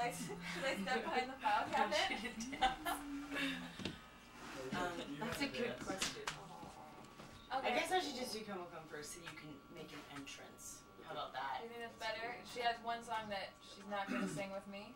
[0.00, 2.08] I, should I step behind the file cabinet?
[4.70, 6.22] Um, that's a good question.
[7.50, 7.66] Okay.
[7.66, 10.86] I guess I should just do Come Come first so you can make an entrance.
[11.02, 11.66] How about that?
[11.66, 12.38] You think that's better?
[12.46, 14.94] She has one song that she's not gonna sing with me.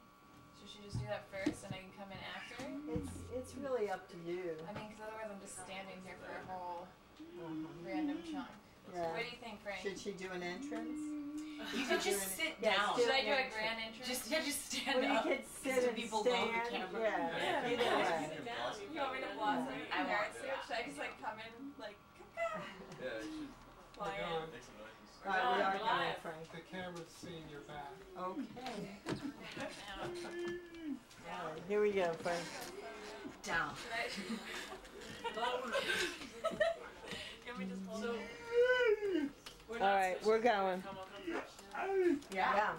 [0.55, 2.63] Should she just do that first and I can come in after?
[2.95, 4.55] It's, it's really up to you.
[4.63, 6.87] I mean, because otherwise I'm just standing here for a whole
[7.35, 7.67] Mhm.
[7.83, 8.55] random chunk.
[8.95, 9.11] Yeah.
[9.11, 9.83] What do you think, Frank?
[9.83, 11.01] Should she do an entrance?
[11.75, 12.95] You could just sit Yeah, down.
[12.95, 14.07] Should I do a grand entrance?
[14.07, 15.25] Just yeah, just stand Well, you up.
[15.25, 16.37] could so sit and people know the
[16.69, 16.71] stand.
[16.71, 17.01] camera.
[17.03, 17.31] Yeah.
[17.35, 17.73] Yeah.
[17.75, 18.39] Either way.
[18.95, 20.55] you want me to blossom in I want carrot suit?
[20.69, 21.97] Should I just like come in like
[23.03, 23.49] Yeah, you
[23.97, 24.29] fly in?
[24.31, 25.11] should make some noises.
[25.25, 26.45] All right, we oh, are going, Frank.
[26.53, 27.97] The camera's seeing your back.
[28.15, 28.95] Okay.
[31.25, 32.45] Now, All right, here we go, Frank.
[33.43, 33.73] Down.
[33.81, 34.13] should I?
[37.47, 38.44] Can we just hold it?
[39.81, 40.83] All right, we're going.
[42.33, 42.55] Yeah.
[42.55, 42.73] Yeah.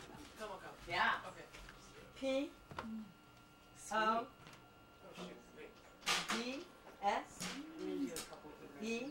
[0.90, 1.12] Yeah.
[2.20, 2.50] P
[3.94, 4.26] O
[6.32, 6.60] D
[7.04, 7.48] S
[8.82, 9.06] E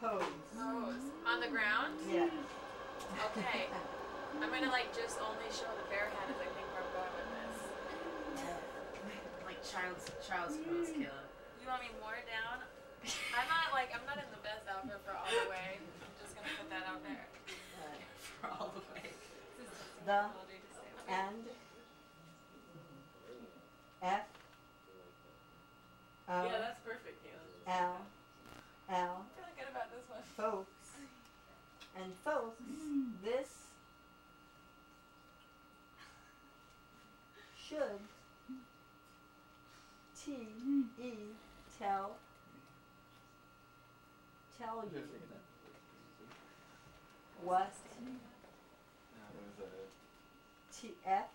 [0.00, 0.22] pose.
[0.54, 0.94] Pose.
[1.26, 1.94] On the ground?
[2.12, 2.28] Yeah.
[3.32, 3.66] Okay.
[4.42, 7.14] I'm gonna like just only show the bare hand as I think where I'm going
[7.16, 7.56] with this.
[9.46, 11.24] Like child's child's pose, Kayla.
[11.62, 12.60] You want me more down?
[13.06, 15.78] I'm not like I'm not in the best outfit for all the way.
[15.78, 17.26] I'm just gonna put that out there.
[18.42, 19.10] For all the way.
[20.04, 21.06] The Ability to stay away.
[21.08, 21.44] and
[24.02, 24.26] F
[26.28, 27.72] O that's perfect, Kayla.
[27.72, 27.96] L
[28.90, 30.20] L I'm feeling good about this one.
[30.36, 30.90] folks
[31.96, 32.60] and folks
[33.24, 33.48] this
[37.56, 38.02] should
[40.18, 40.48] T
[41.02, 41.12] E
[41.78, 42.16] tell
[44.58, 45.02] tell you
[47.42, 47.72] what
[50.72, 51.28] T F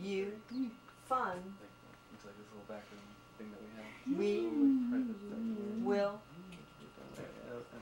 [0.00, 0.32] you
[1.06, 1.36] fun
[2.10, 3.90] Looks like this little background thing that we have.
[4.18, 4.30] we
[4.90, 6.20] Private will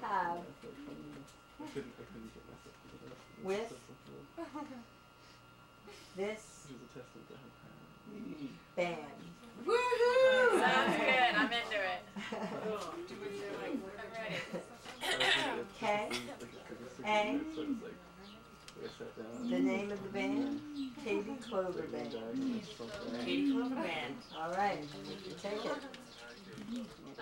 [0.02, 0.38] have
[1.60, 3.16] I couldn't, I couldn't get myself to do that.
[3.44, 3.68] With?
[6.16, 7.78] this Which is a testament to how
[8.76, 9.31] band.
[9.66, 10.60] Woohoo!
[10.60, 11.34] Sounds good.
[11.36, 12.00] I'm into it.
[12.32, 13.78] I'm
[14.18, 14.62] ready.
[15.78, 16.08] K,
[17.04, 17.40] A.
[19.48, 20.60] the name of the band,
[21.04, 22.16] Katie Clover Band.
[23.24, 24.14] Katie Clover Band.
[24.36, 24.78] All right,
[25.08, 25.66] you take it.
[25.66, 25.76] All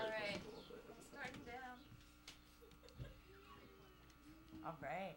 [0.06, 0.40] right.
[1.10, 1.76] Starting down.
[4.64, 5.16] All right.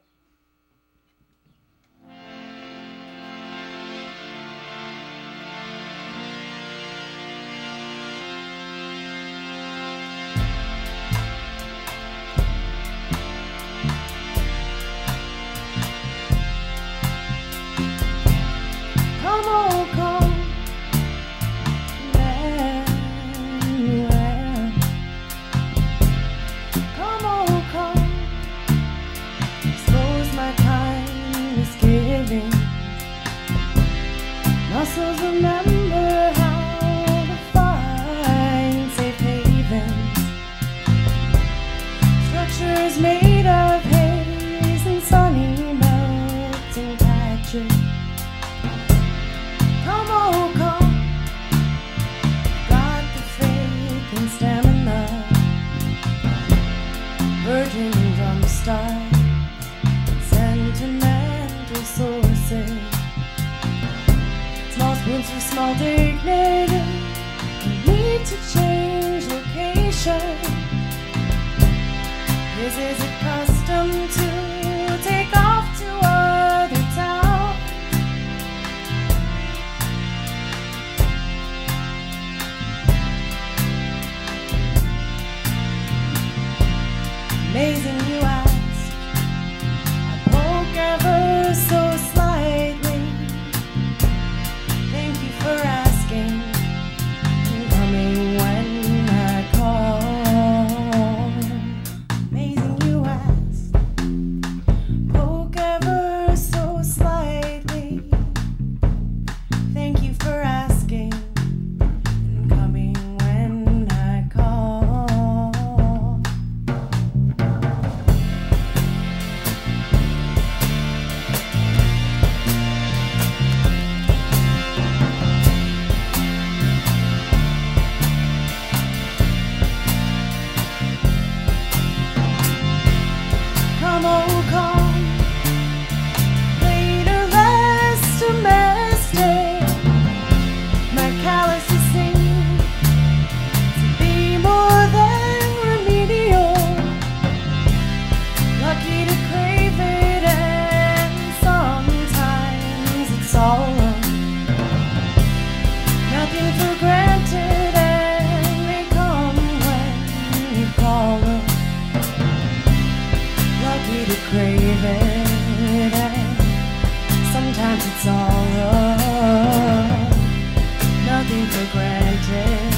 [171.34, 172.74] taken for granted.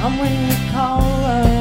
[0.00, 1.57] Come when you call us.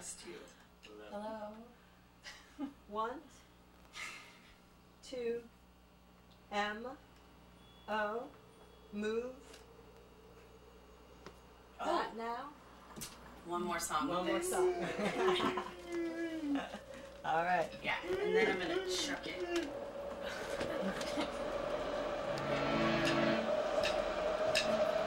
[0.00, 0.16] times.
[1.10, 2.68] Hello.
[2.88, 3.20] One,
[5.06, 5.40] two,
[6.52, 6.86] M,
[7.88, 8.22] O,
[8.94, 9.26] move.
[11.82, 12.04] Oh.
[12.16, 12.48] Now.
[13.46, 14.08] One more song.
[14.08, 14.50] One more this.
[14.50, 14.72] song.
[17.24, 17.68] All right.
[17.82, 17.94] Yeah,
[18.24, 19.68] and then I'm gonna chuck it.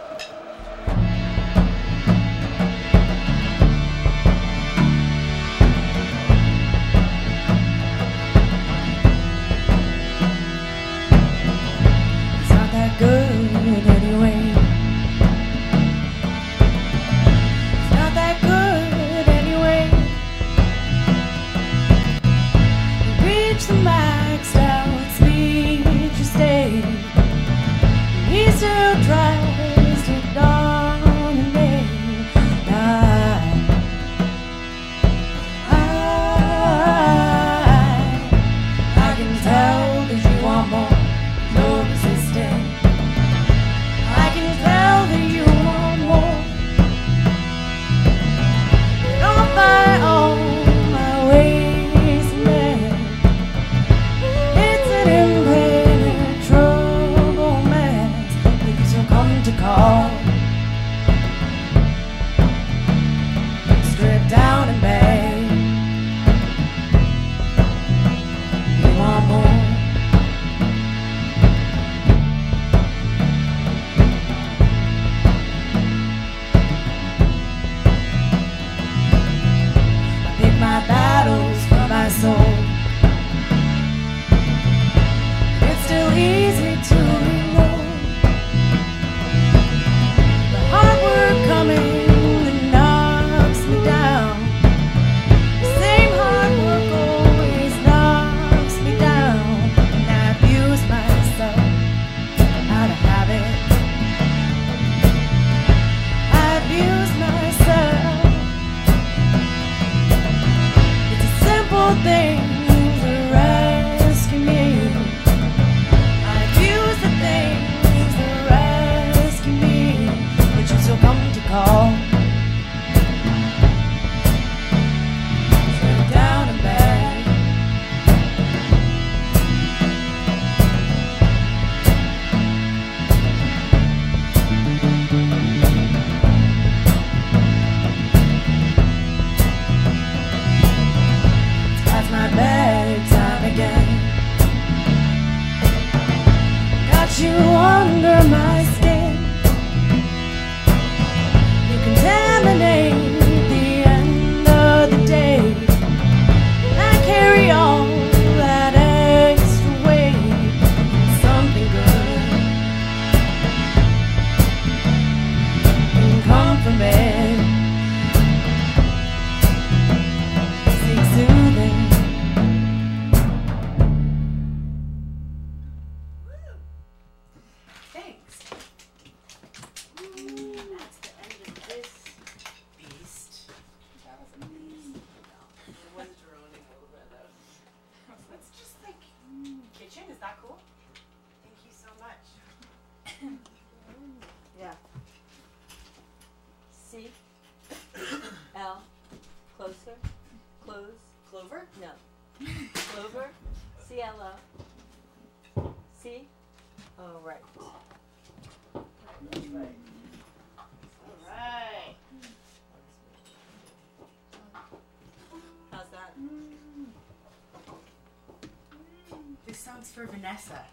[220.24, 220.65] Vanessa.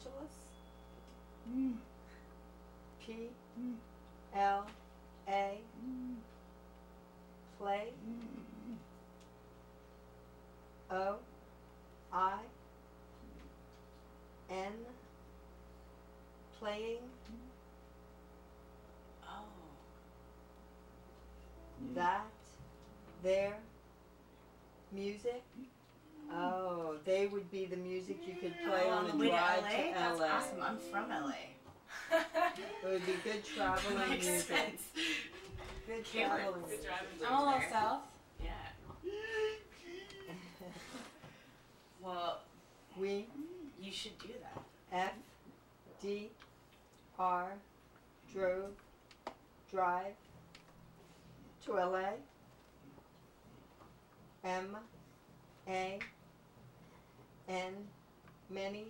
[0.00, 0.32] Angeles?
[1.50, 1.74] Mm.
[3.00, 3.28] P
[3.60, 3.74] mm.
[4.34, 4.66] L
[5.28, 5.58] A
[7.58, 7.92] play
[10.90, 11.16] O
[12.12, 12.38] I
[14.50, 14.72] N
[16.58, 16.98] playing
[19.24, 19.44] Oh.
[21.94, 22.26] that
[23.22, 23.56] their
[24.92, 25.42] music
[26.32, 29.32] oh they would be the music you could play Oh, on the a way to
[29.32, 29.56] LA?
[29.56, 30.62] to That's LA awesome.
[30.62, 31.32] I'm from LA.
[32.12, 34.82] it would be good traveling Makes music sense.
[35.86, 38.00] good traveling Good driving I'm a little south.
[38.42, 38.50] Yeah.
[42.02, 42.40] Well,
[42.98, 43.26] we
[43.80, 44.62] you should do that.
[44.92, 45.12] F
[46.02, 46.30] D
[47.18, 47.52] R
[48.32, 48.70] drove
[49.70, 50.14] drive
[51.64, 52.10] to LA
[54.44, 54.76] M
[55.68, 55.98] A
[57.50, 57.74] N
[58.48, 58.86] many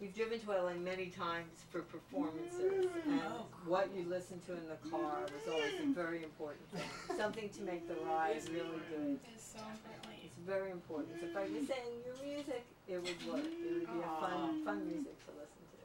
[0.00, 3.06] we've driven to LA many times for performances mm.
[3.06, 7.16] and Oh, what you listen to in the car was always a very important thing.
[7.16, 9.18] Something to make the ride really good.
[9.32, 10.20] It's so important.
[10.24, 11.14] It's very important.
[11.20, 13.46] So if I was saying your music, it would work.
[13.46, 15.78] It would be a fun fun music to listen to.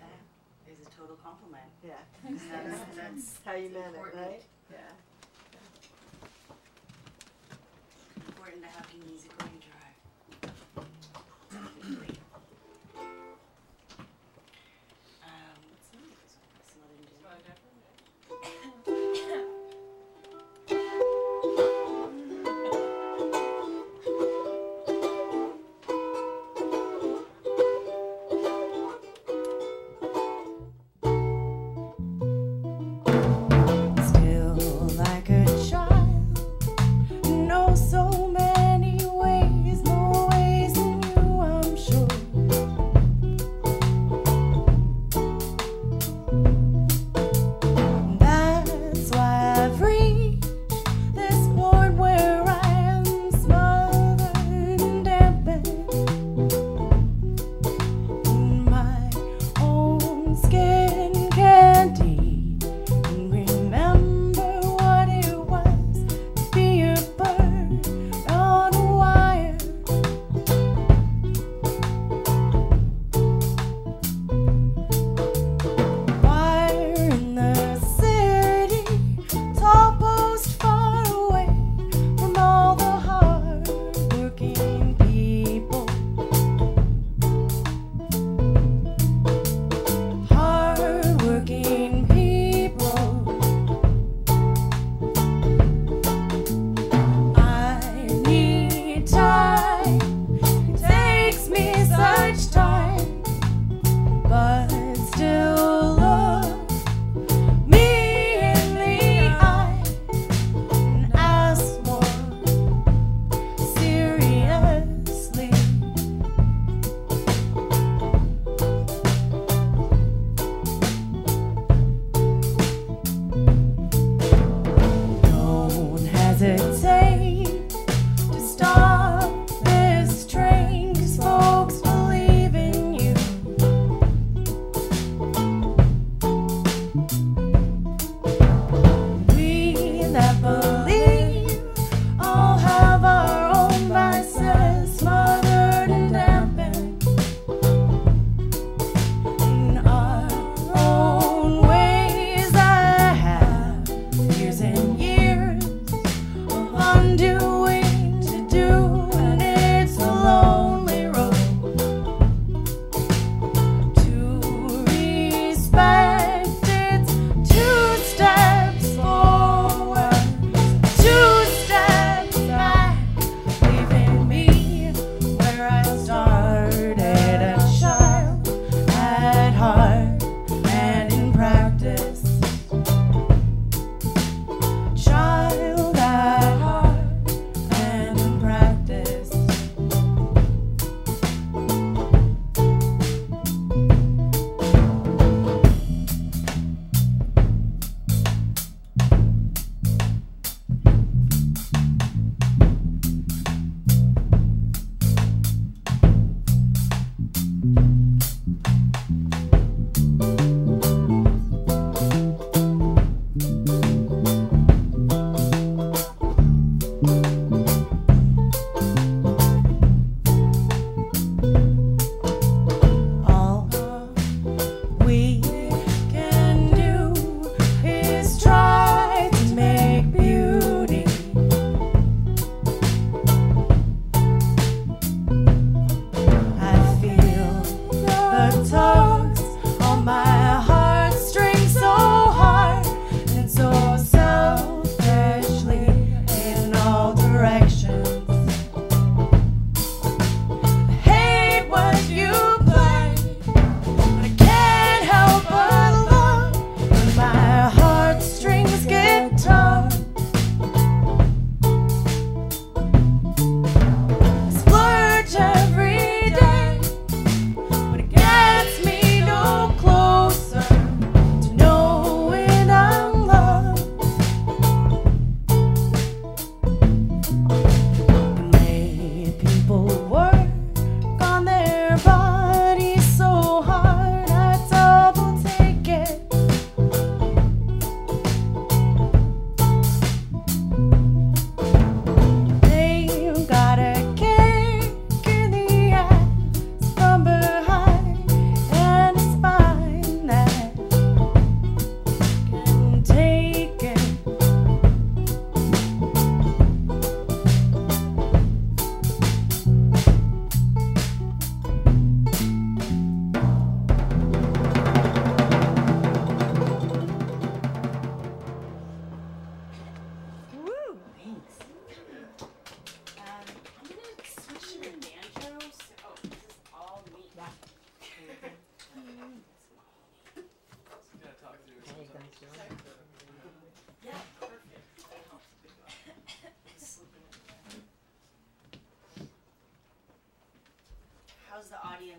[0.00, 0.18] That
[0.72, 1.68] is a total compliment.
[1.84, 2.00] Yeah.
[2.24, 4.42] That's, that's How you meant it, right?
[4.72, 4.78] Yeah.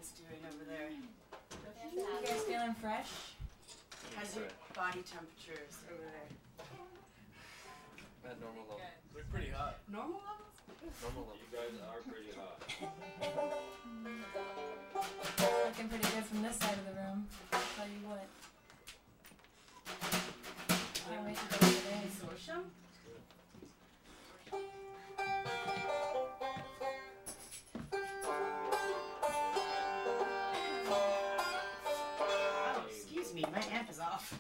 [0.06, 0.90] Ian's doing over there?
[1.94, 3.10] You guys feeling fresh?
[4.16, 6.30] How's your body temperatures over there?
[8.30, 8.82] At normal levels.
[8.86, 9.16] Good.
[9.16, 9.80] They're pretty hot.
[9.92, 10.54] Normal levels?
[11.02, 11.42] Normal level.
[11.42, 12.62] You guys are pretty hot.
[15.66, 17.26] Looking pretty good from this side of the room.
[17.54, 18.30] I'll tell you what.
[21.10, 22.06] Can't wait to go over there.
[22.06, 22.62] Consortium?
[34.00, 34.34] Off.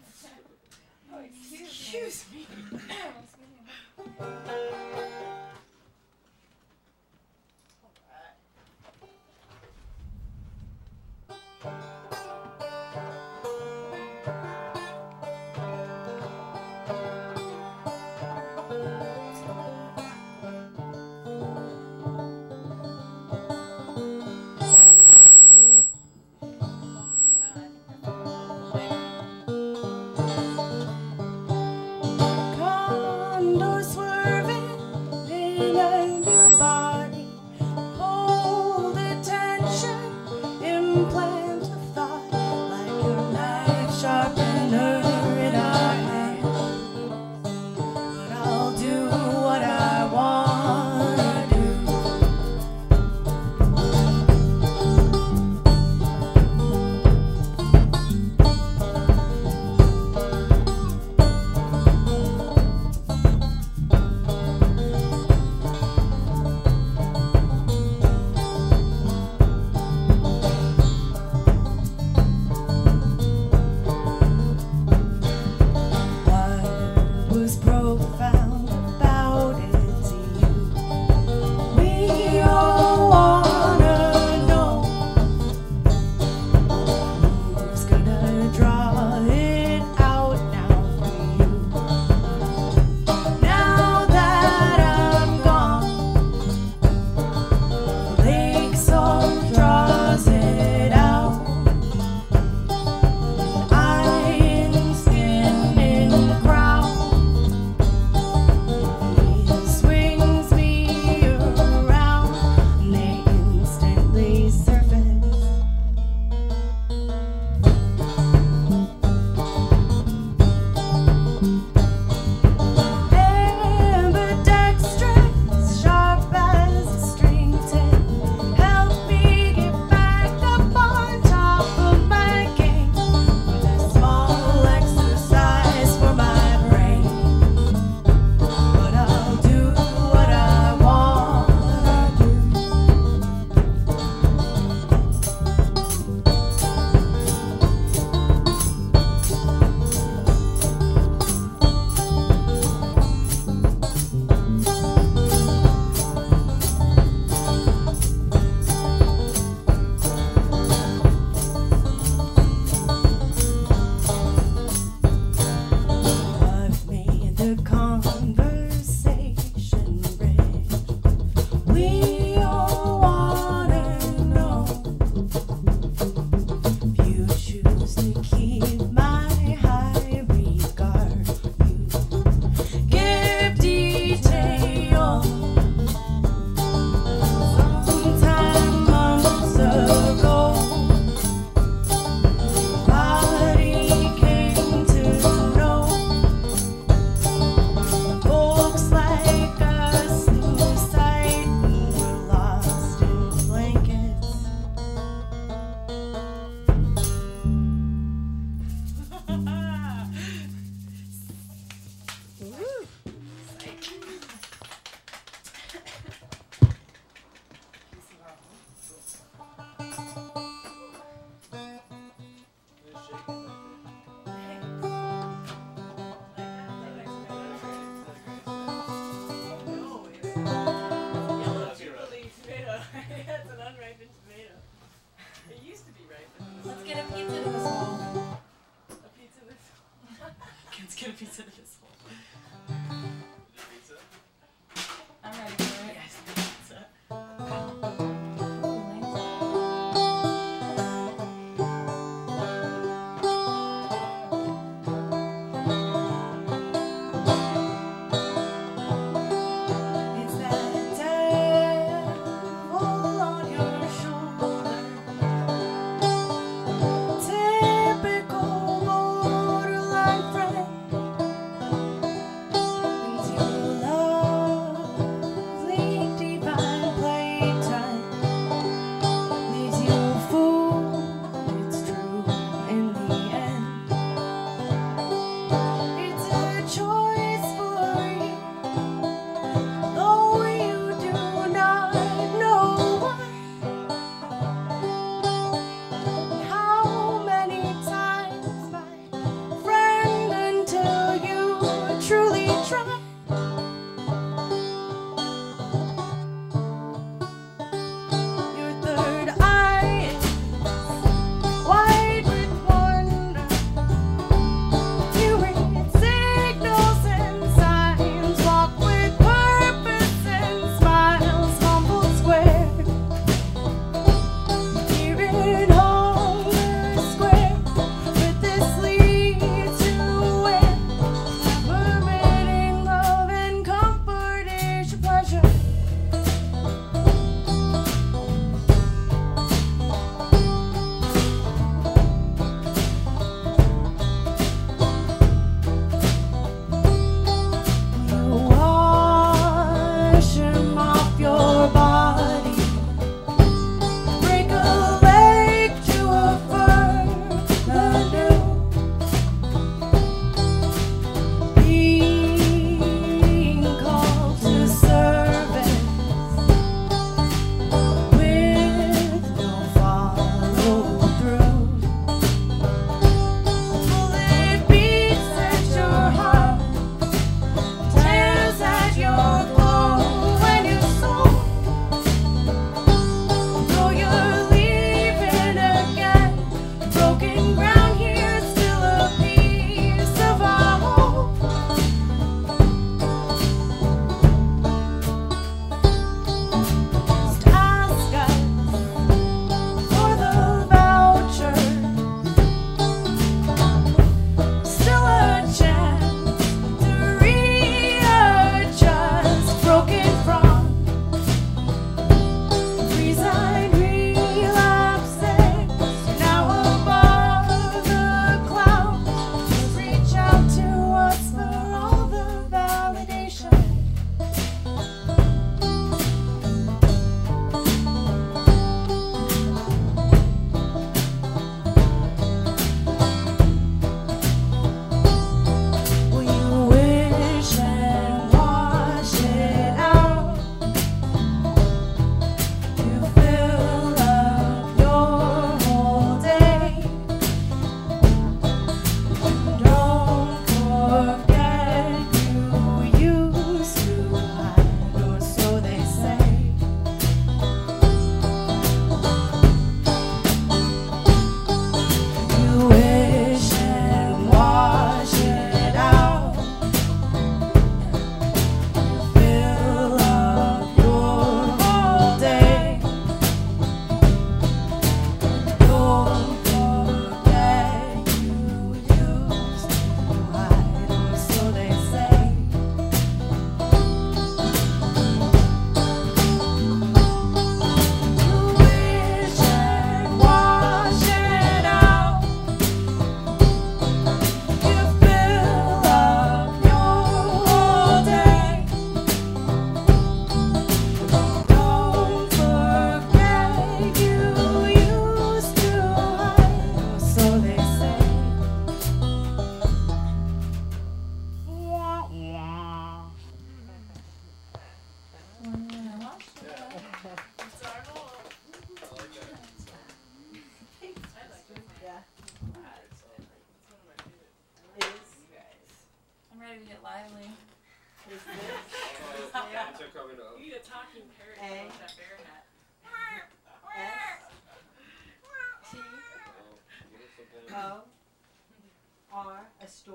[1.13, 1.65] Oh, excuse me.
[1.65, 2.80] Excuse me.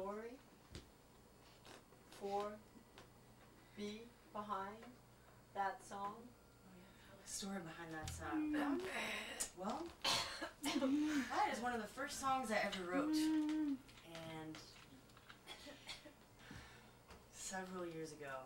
[0.01, 0.33] story.
[2.21, 2.47] Four
[3.77, 4.01] B
[4.33, 4.77] behind
[5.55, 6.15] that song.
[7.27, 8.57] Story behind that song.
[9.59, 9.83] Well,
[10.65, 13.77] that is one of the first songs I ever wrote, and
[17.35, 18.45] several years ago.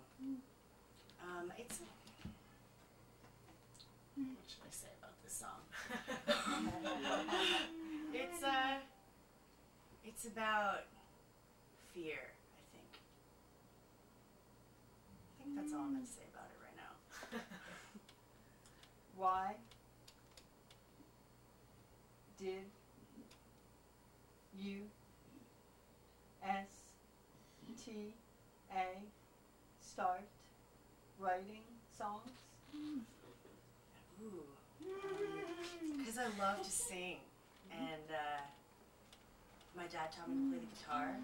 [1.22, 1.80] Um, it's.
[4.16, 5.60] What should I say about this song?
[8.14, 8.78] it's uh,
[10.04, 10.84] it's about
[11.94, 12.18] fear.
[12.18, 12.90] I think.
[15.40, 17.38] I think that's all I'm gonna say about it right now.
[19.16, 19.54] Why
[22.38, 22.64] did
[24.58, 24.82] you
[26.42, 26.68] S
[27.84, 28.12] T
[28.76, 28.86] A
[29.80, 30.22] start
[31.18, 31.62] writing
[31.96, 32.30] songs?
[32.74, 34.42] Ooh.
[35.98, 37.16] Because I love to sing,
[37.72, 38.40] and uh,
[39.76, 41.16] my dad taught me to play the guitar,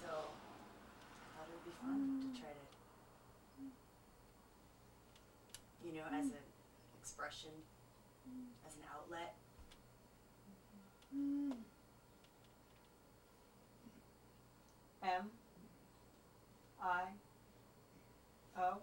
[0.00, 2.40] so I thought it would be fun to mm.
[2.40, 2.64] try to,
[5.84, 6.40] you know, as mm.
[6.40, 6.46] an
[6.98, 7.52] expression,
[8.26, 8.48] mm.
[8.66, 9.34] as an outlet.
[15.02, 15.30] M.
[16.82, 17.04] I.
[18.58, 18.78] O.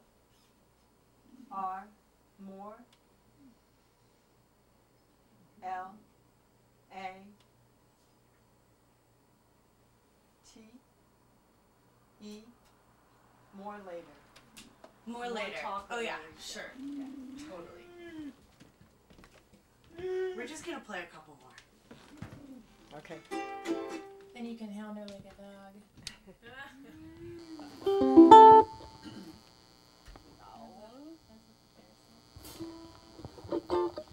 [1.51, 1.87] R.
[2.45, 2.77] More.
[5.63, 5.95] L.
[6.95, 7.11] A
[10.53, 10.61] T
[12.21, 12.41] E
[13.63, 14.15] more later.
[15.05, 15.57] More More later.
[15.61, 16.41] talk oh yeah, later.
[16.41, 16.71] sure,
[17.49, 17.85] totally.
[20.01, 20.35] Mm.
[20.37, 22.99] We're just gonna play a couple more.
[22.99, 23.17] Okay.
[24.35, 25.73] Then you can hound her like a dog.
[33.49, 34.03] Sweet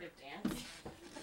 [0.00, 0.64] dance.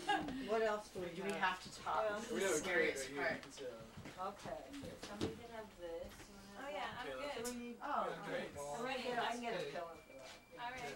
[0.48, 1.28] what else do we do?
[1.28, 2.08] We have to talk.
[2.08, 3.42] Yeah, this is the scariest part.
[3.42, 4.62] Okay.
[5.04, 6.08] Somebody can have this.
[6.08, 7.76] Oh, oh yeah, I'm good.
[7.82, 8.08] Oh.
[8.08, 9.04] I'm ready.
[9.12, 10.32] I can get a pillow for that.
[10.62, 10.96] All right.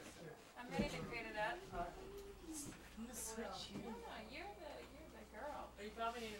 [0.55, 1.57] I'm ready to create it up.
[1.73, 3.83] I'm gonna switch you.
[3.83, 5.67] No, no, you're the you're the girl.
[5.67, 6.31] Are you probably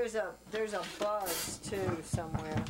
[0.00, 2.64] There's a there's a buzz too somewhere.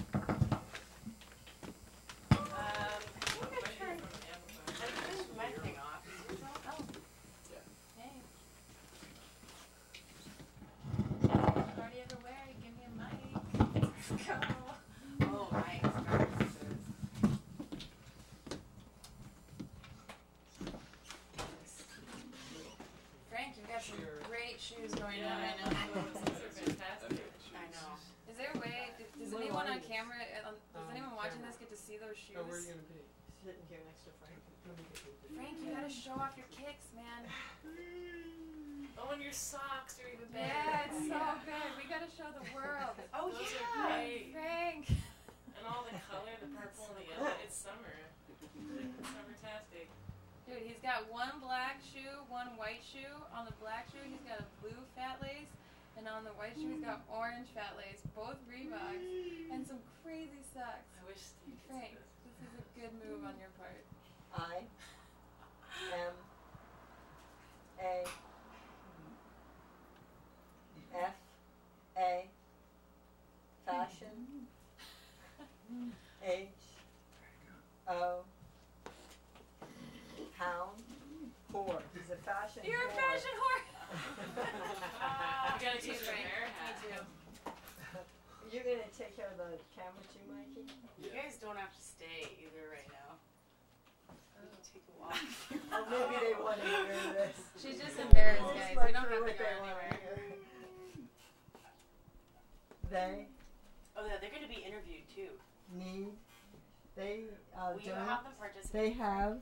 [108.73, 109.39] They have,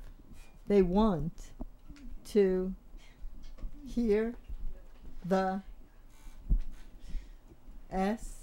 [0.66, 1.32] they want
[2.26, 2.74] to
[3.86, 4.34] hear
[5.24, 5.62] the
[7.90, 8.36] S,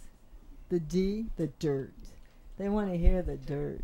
[0.69, 1.93] the D, the dirt.
[2.57, 3.81] They want to hear the dirt.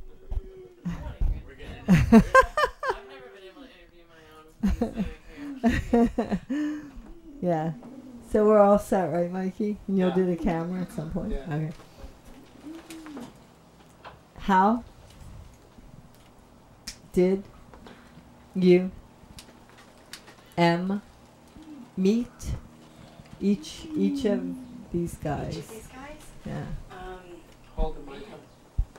[7.42, 7.74] yeah.
[8.32, 9.78] So we're all set, right, Mikey?
[9.88, 10.16] And you'll yeah.
[10.16, 11.32] do the camera at some point?
[11.32, 11.54] Yeah.
[11.54, 11.72] Okay.
[14.38, 14.84] How
[17.14, 17.44] did
[18.56, 18.92] you
[20.58, 21.02] M
[21.98, 22.28] meet
[23.40, 24.42] each each of
[24.92, 25.90] these guys?
[26.46, 26.64] Yeah.
[26.92, 27.20] Um,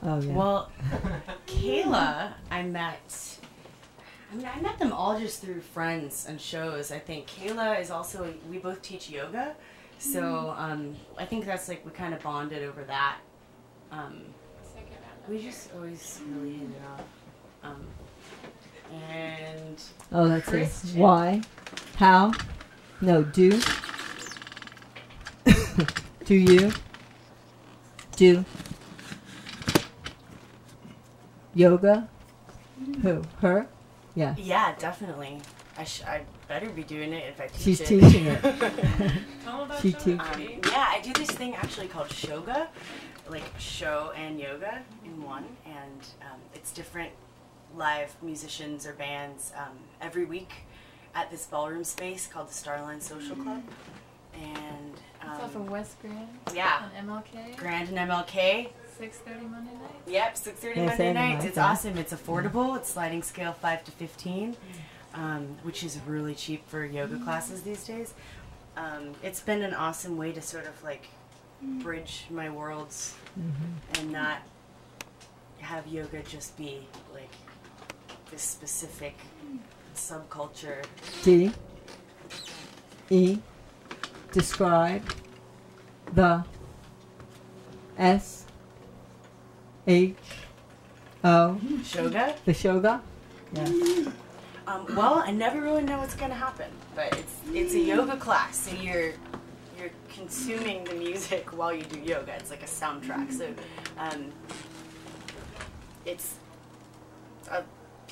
[0.03, 0.33] oh yeah.
[0.33, 0.71] Well,
[1.47, 3.39] Kayla, I met.
[4.31, 6.91] I mean, I met them all just through friends and shows.
[6.91, 8.33] I think Kayla is also.
[8.49, 9.55] We both teach yoga,
[9.99, 10.63] so mm-hmm.
[10.63, 13.17] um, I think that's like we kind of bonded over that.
[13.91, 14.23] Um,
[15.29, 17.22] we just always really hit it.
[17.63, 17.87] Um,
[19.11, 20.97] and oh, that's it.
[20.97, 21.41] Why?
[21.97, 22.31] How?
[23.01, 23.59] No, do.
[26.25, 26.71] do you?
[28.15, 28.45] Do.
[31.55, 32.07] Yoga?
[33.01, 33.23] Who?
[33.41, 33.67] Her?
[34.15, 34.35] Yeah.
[34.37, 35.39] Yeah, definitely.
[35.77, 37.87] I, sh- I better be doing it if I teach She's it.
[37.87, 38.41] teaching it.
[39.81, 40.19] she teaches.
[40.19, 40.41] Um,
[40.71, 42.67] yeah, I do this thing actually called shoga,
[43.29, 47.11] like show and yoga in one, and um, it's different
[47.75, 50.51] live musicians or bands um, every week
[51.15, 53.61] at this ballroom space called the Starline Social Club.
[53.61, 54.43] Mm.
[54.43, 56.27] And um, it's off um, of West Grand.
[56.53, 56.89] Yeah.
[56.99, 57.57] MLK.
[57.57, 58.69] Grand and MLK.
[58.97, 59.91] Six thirty Monday night.
[60.07, 61.45] Yep, six thirty Monday nights.
[61.45, 61.97] It's awesome.
[61.97, 62.71] It's affordable.
[62.71, 62.77] Mm.
[62.77, 64.55] It's sliding scale five to fifteen,
[65.15, 67.23] um, which is really cheap for yoga mm.
[67.23, 68.13] classes these days.
[68.77, 71.07] Um, it's been an awesome way to sort of like
[71.61, 74.01] bridge my worlds mm-hmm.
[74.01, 74.39] and not
[75.59, 76.79] have yoga just be
[77.13, 77.29] like
[78.33, 79.15] this specific
[79.95, 80.83] subculture.
[81.23, 81.51] D
[83.11, 83.37] E
[84.31, 85.03] describe
[86.13, 86.43] the
[87.97, 88.45] S
[89.85, 90.15] H
[91.23, 92.35] O Shoga.
[92.45, 93.01] the shoga.
[93.53, 94.11] Yeah.
[94.65, 98.57] Um, well, I never really know what's gonna happen, but it's it's a yoga class,
[98.57, 99.11] so you're
[99.77, 102.33] you're consuming the music while you do yoga.
[102.37, 103.31] It's like a soundtrack.
[103.31, 103.53] So,
[103.99, 104.31] um,
[106.05, 106.35] it's
[107.51, 107.61] uh,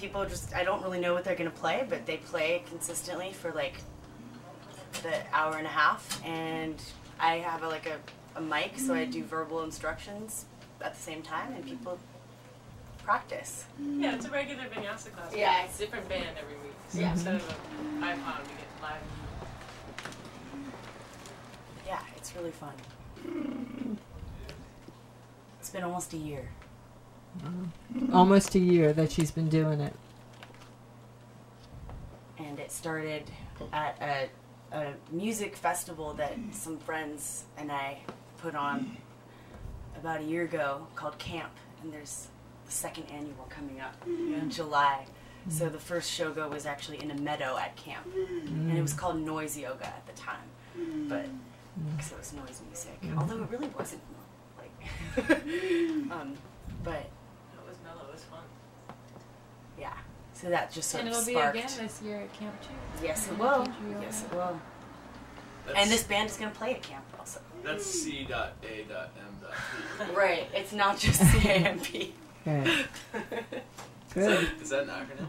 [0.01, 3.51] people just I don't really know what they're gonna play, but they play consistently for
[3.51, 3.75] like
[5.03, 6.81] the hour and a half, and
[7.19, 7.97] I have a, like a,
[8.37, 10.45] a mic, so I do verbal instructions
[10.81, 11.97] at the same time, and people
[13.03, 13.65] practice.
[13.79, 15.33] Yeah, it's a regular vinyasa class.
[15.35, 15.63] Yeah.
[15.65, 16.73] It's a different band every week.
[16.89, 17.11] So Yeah.
[17.13, 19.01] instead of an iPod, we get live.
[21.87, 22.73] Yeah, it's really fun.
[25.59, 26.49] It's been almost a year.
[28.13, 29.93] Almost a year that she's been doing it.
[32.51, 33.23] and it started
[33.71, 34.29] at
[34.73, 37.99] a, a music festival that some friends and I
[38.37, 38.97] put on
[39.97, 41.51] about a year ago called Camp,
[41.81, 42.27] and there's
[42.65, 45.05] the second annual coming up in July.
[45.05, 45.51] Mm-hmm.
[45.51, 49.19] So the first shoga was actually in a meadow at camp, and it was called
[49.19, 50.47] noise yoga at the time,
[51.07, 51.37] but mm.
[51.95, 53.17] because it was noise music, mm.
[53.17, 54.01] although it really wasn't
[54.57, 55.29] like,
[56.11, 56.33] um,
[56.83, 58.07] but It was mellow.
[58.09, 58.43] It was fun.
[59.79, 59.93] yeah.
[60.41, 61.55] So that just sort And of it'll be sparked.
[61.57, 63.05] again this year at Camp Two.
[63.05, 63.63] Yes, it will.
[63.65, 64.01] Teach you yoga.
[64.05, 64.59] Yes, it will.
[65.67, 67.39] That's, And this band is going to play at camp also.
[67.63, 69.51] that's C dot A dot M dot
[70.07, 70.13] P.
[70.17, 70.47] Right.
[70.53, 72.13] It's not just CAMP.
[72.45, 72.67] Right.
[74.13, 75.27] Is that, is that an acronym?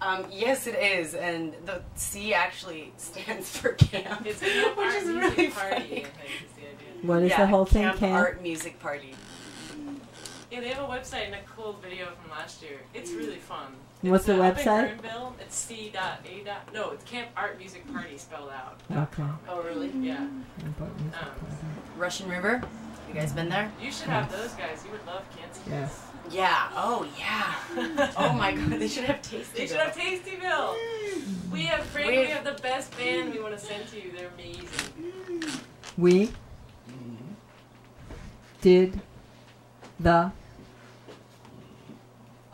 [0.00, 4.94] um, yes, it is, and the C actually stands for camp, It's Camp which Art
[4.96, 5.84] is Music really Party, funny.
[5.84, 7.02] I think is the idea.
[7.06, 7.82] What is yeah, the whole thing?
[7.84, 8.14] Camp, Camp?
[8.14, 9.14] Art Music Party.
[10.50, 12.80] Yeah, they have a website and a cool video from last year.
[12.92, 13.74] It's really fun.
[14.02, 14.98] What's the up in website?
[15.00, 15.32] Kernville.
[15.40, 16.72] It's C dot A dot.
[16.74, 18.80] No, it's Camp Art Music Party spelled out.
[18.90, 19.22] Okay.
[19.48, 19.90] Oh, really?
[20.00, 20.16] Yeah.
[20.18, 20.42] Um,
[21.96, 22.62] Russian River.
[23.08, 23.70] You guys been there?
[23.80, 24.82] You should have those guys.
[24.84, 25.62] You would love Kansas.
[25.68, 26.00] Yes.
[26.30, 26.68] Yeah.
[26.74, 28.12] Oh, yeah.
[28.16, 28.70] oh my God.
[28.70, 29.56] They should have tasted.
[29.56, 30.74] They should have Tastyville.
[31.52, 32.10] We have Frank.
[32.10, 33.32] We- We have the best band.
[33.32, 34.12] We want to send to you.
[34.16, 35.60] They're amazing.
[35.98, 36.30] We
[38.62, 39.00] did
[40.00, 40.32] the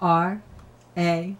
[0.00, 0.42] R
[0.98, 1.36] A.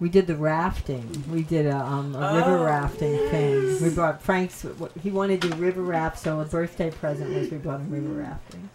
[0.00, 1.24] We did the rafting.
[1.30, 3.82] We did a, um, a river Oh, rafting thing.
[3.82, 4.64] We brought Frank's.
[5.02, 8.22] He wanted to do river raft, so a birthday present was we brought him river
[8.22, 8.70] rafting.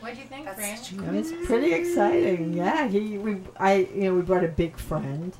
[0.00, 0.78] What do you think, That's Frank?
[0.78, 2.54] such a pretty exciting.
[2.54, 5.32] Yeah, he we I you know we brought a big friend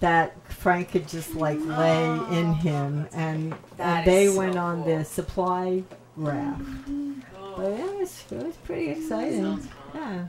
[0.00, 2.04] that Frank could just like lay
[2.38, 4.98] in him, and, and they so went on cool.
[4.98, 5.82] the supply
[6.16, 6.60] raft.
[6.86, 7.54] Cool.
[7.56, 9.42] But it was it was pretty exciting.
[9.42, 9.68] Sounds.
[9.94, 10.26] Yeah.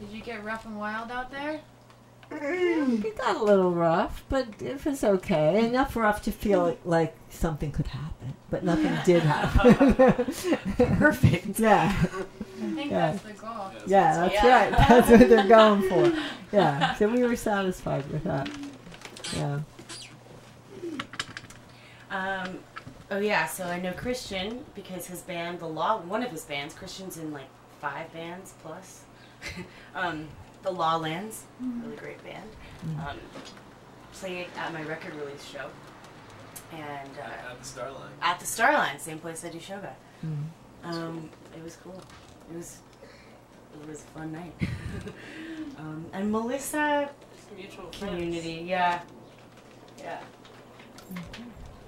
[0.00, 1.60] Did you get rough and wild out there?
[2.32, 5.66] It got a little rough, but it was okay.
[5.66, 9.84] Enough rough to feel like something could happen, but nothing did happen.
[10.96, 11.58] Perfect.
[11.58, 13.10] yeah, I think Yeah.
[13.12, 13.72] that's the goal.
[13.86, 14.46] yeah, that's Yeah.
[14.48, 14.88] right.
[14.88, 16.12] That's what they're going for.
[16.52, 18.48] Yeah, so we were satisfied with that.
[19.36, 19.60] Yeah.
[22.12, 22.58] Um,
[23.10, 26.74] oh yeah, so I know Christian because his band, the Law, one of his bands,
[26.74, 27.48] Christian's in like
[27.80, 29.00] five bands plus.
[29.94, 30.28] um,
[30.62, 32.48] the Lawlands, really great band.
[33.06, 33.16] Um,
[34.12, 35.68] played at my record release show,
[36.72, 38.10] and uh, At the Starline.
[38.22, 39.92] at the Starline, same place I do shoga.
[40.84, 42.02] Um, it was cool.
[42.50, 42.78] It was
[43.82, 44.52] it was a fun night.
[45.78, 48.14] um, and Melissa Just mutual friends.
[48.14, 49.00] community, yeah,
[49.98, 50.20] yeah.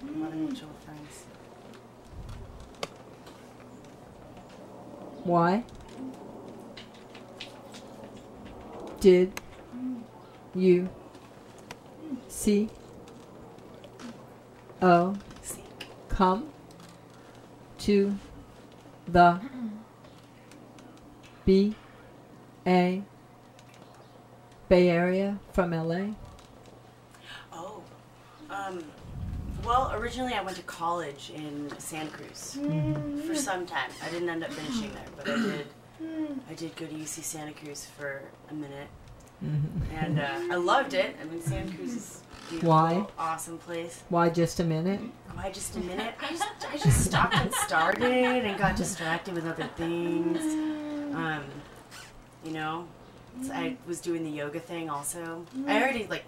[0.03, 1.25] A lot of mutual friends.
[5.25, 5.65] Why
[9.03, 9.33] did
[10.55, 10.89] you
[12.29, 12.71] see
[14.81, 15.17] oh
[16.09, 16.49] come
[17.79, 18.15] to
[19.09, 19.41] the
[21.45, 21.75] B
[22.65, 23.03] A
[24.69, 26.15] Bay Area from LA?
[27.53, 27.83] Oh,
[28.51, 28.85] um,
[29.65, 32.57] well, originally I went to college in Santa Cruz
[33.27, 33.91] for some time.
[34.01, 35.67] I didn't end up finishing there, but I did.
[36.51, 38.89] I did go to UC Santa Cruz for a minute,
[39.45, 39.97] Mm-hmm.
[39.97, 41.17] and uh, I loved it.
[41.21, 43.07] I mean, Santa Cruz is beautiful, Why?
[43.19, 44.01] awesome place.
[44.09, 45.01] Why just a minute?
[45.35, 46.15] Why just a minute?
[46.21, 48.05] I just, I just stopped and started
[48.45, 50.39] and got distracted with other things.
[51.17, 51.43] Um,
[52.45, 52.87] you know,
[53.45, 55.45] so I was doing the yoga thing also.
[55.67, 56.25] I already like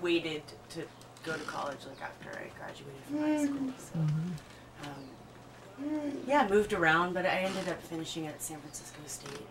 [0.00, 0.82] waited to
[1.24, 3.72] go to college like after I graduated from high school.
[3.78, 3.98] So,
[4.88, 5.04] um,
[5.82, 9.46] Mm, yeah, I moved around, but I ended up finishing at San Francisco State.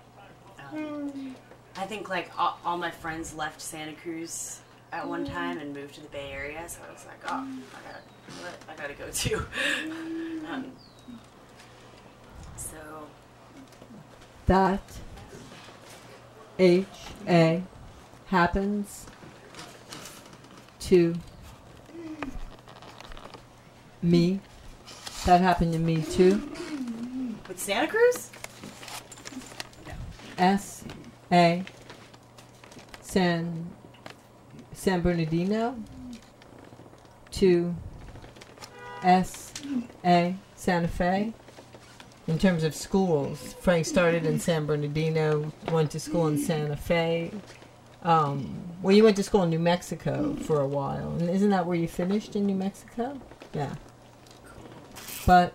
[0.71, 1.31] Um, hmm.
[1.75, 4.59] I think like all, all my friends left Santa Cruz
[4.91, 5.33] at one hmm.
[5.33, 7.59] time and moved to the Bay Area, so I was like, oh, hmm.
[7.73, 9.45] I gotta, I gotta go too.
[10.49, 10.71] um,
[12.55, 12.77] so.
[14.45, 14.81] That
[16.59, 16.85] H
[17.27, 17.63] A
[18.27, 19.07] happens
[20.81, 21.15] to
[24.01, 24.39] me.
[25.25, 26.41] That happened to me too.
[27.47, 28.29] with Santa Cruz,
[30.37, 30.83] S
[31.31, 31.63] A
[33.01, 33.69] San
[34.73, 35.75] San Bernardino
[37.31, 37.75] to
[39.03, 39.53] S
[40.03, 41.33] A Santa Fe.
[42.25, 47.31] In terms of schools, Frank started in San Bernardino, went to school in Santa Fe.
[48.01, 51.65] Um, well, you went to school in New Mexico for a while, and isn't that
[51.65, 53.19] where you finished in New Mexico?
[53.53, 53.75] Yeah.
[55.25, 55.53] But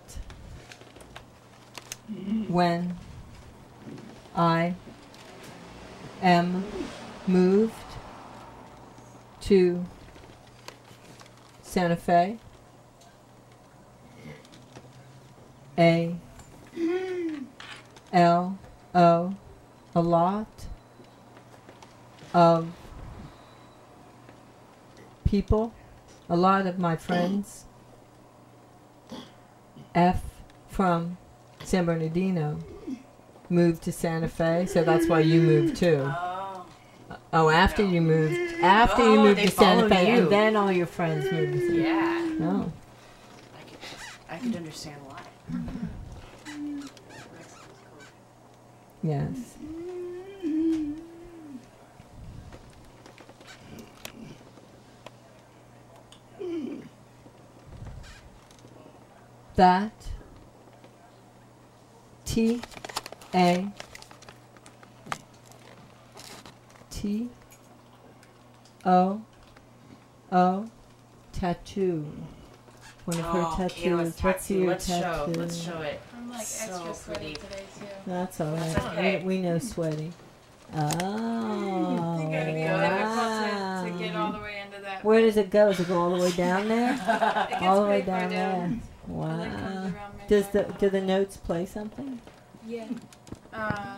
[2.48, 2.96] when
[4.34, 4.74] I
[6.22, 6.64] am
[7.26, 7.74] moved
[9.42, 9.84] to
[11.62, 12.38] Santa Fe.
[15.76, 16.16] A
[18.12, 18.58] L
[18.94, 19.34] O
[19.94, 20.66] a lot
[22.34, 22.68] of
[25.24, 25.72] people,
[26.28, 27.64] a lot of my friends.
[29.94, 30.22] F
[30.68, 31.16] from
[31.64, 32.58] San Bernardino
[33.50, 36.02] moved to Santa Fe, so that's why you moved too.
[36.06, 36.66] oh,
[37.32, 40.18] Oh, after you moved, after you Oh, moved to Santa Fe, you.
[40.22, 42.44] and then all your friends moved to Santa yeah, Fe.
[42.44, 42.72] Oh,
[43.58, 43.78] I could,
[44.30, 45.20] I could understand why.
[49.02, 49.57] yes.
[59.58, 59.90] That
[62.24, 62.60] T
[63.34, 63.66] A
[66.90, 67.28] T
[68.84, 69.20] O
[70.30, 70.70] O
[71.32, 72.06] tattoo.
[73.04, 73.72] One of her Oh, tattoos.
[73.82, 74.58] Kayla's What's tattoo.
[74.60, 75.00] your Let's show.
[75.00, 75.32] tattoo?
[75.40, 76.00] Let's show it.
[76.16, 77.34] I'm like So extra sweaty pretty.
[77.34, 77.86] today too.
[78.06, 78.60] That's all right.
[78.60, 79.18] That's okay.
[79.22, 80.12] We, we know sweaty.
[80.72, 81.10] Oh, It's gonna
[82.62, 83.82] wow.
[83.82, 85.04] difficult to, to oh, get all the way into that.
[85.04, 85.70] Where does it go?
[85.72, 86.92] Does it go all the way down there?
[87.62, 88.80] All the way pretty far down there.
[89.08, 90.10] And then comes Wow.
[90.28, 92.20] Does the do the notes play something?
[92.66, 92.86] Yeah.
[93.52, 93.96] Uh,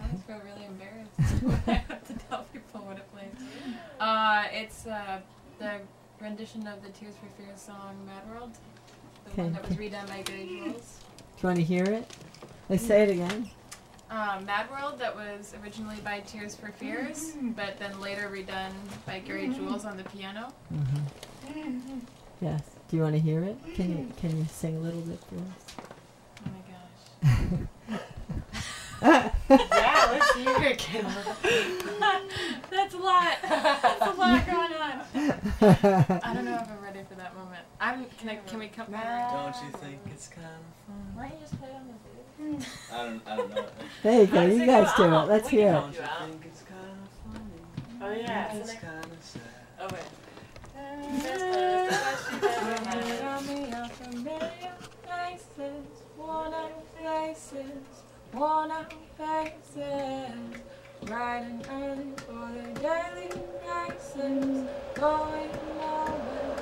[0.00, 3.30] I just feel really embarrassed when I have to tell people what it plays.
[4.00, 5.20] Uh, it's uh,
[5.58, 5.80] the
[6.20, 8.52] rendition of the Tears for Fears song Mad World.
[9.26, 11.00] The Okay, one that was redone by Gary Jules.
[11.36, 12.10] Do you want to hear it?
[12.68, 13.50] Let's say it again.
[14.10, 18.72] Uh, Mad World that was originally by Tears for Fears, but then later redone
[19.04, 20.50] by Gary Jules on the piano.
[20.72, 21.98] Mm-hmm.
[22.40, 22.62] Yes.
[22.88, 23.56] Do you want to hear it?
[23.74, 25.88] Can you can you sing a little bit for us?
[26.46, 27.68] Oh my gosh.
[29.50, 31.12] yeah, let's hear it, Kayla.
[32.70, 33.36] That's a lot.
[33.42, 35.02] That's a lot going on.
[36.22, 37.60] I don't know if I'm ready for that moment.
[37.80, 38.06] I'm.
[38.18, 38.36] Can I?
[38.36, 38.90] Can we come?
[38.90, 39.32] Back?
[39.32, 40.52] Don't you think it's kind of
[40.86, 41.12] fun?
[41.14, 42.08] Why don't you just play it on the
[42.40, 43.66] I don't, I don't know.
[44.02, 44.40] there you go.
[44.40, 45.32] How You guys go do it.
[45.32, 45.72] Let's We hear it.
[45.72, 48.00] Don't you think it's kind of funny?
[48.00, 48.54] Oh yeah.
[48.56, 49.42] It's kind of sad.
[49.80, 50.27] Oh wait.
[59.18, 59.88] Faces,
[61.10, 63.30] and early for the daily
[63.66, 66.56] races, going nowhere,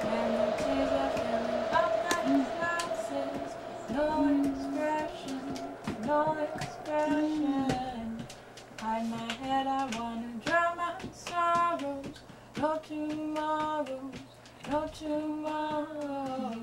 [0.01, 2.21] And the tears are filling up my
[2.57, 3.49] glasses,
[3.93, 4.07] no
[4.43, 5.43] expression,
[6.05, 6.19] no
[6.55, 8.16] expression.
[8.87, 12.21] Hide my head, I wanna drown my sorrows.
[12.57, 14.15] No tomorrows,
[14.71, 16.57] no tomorrows.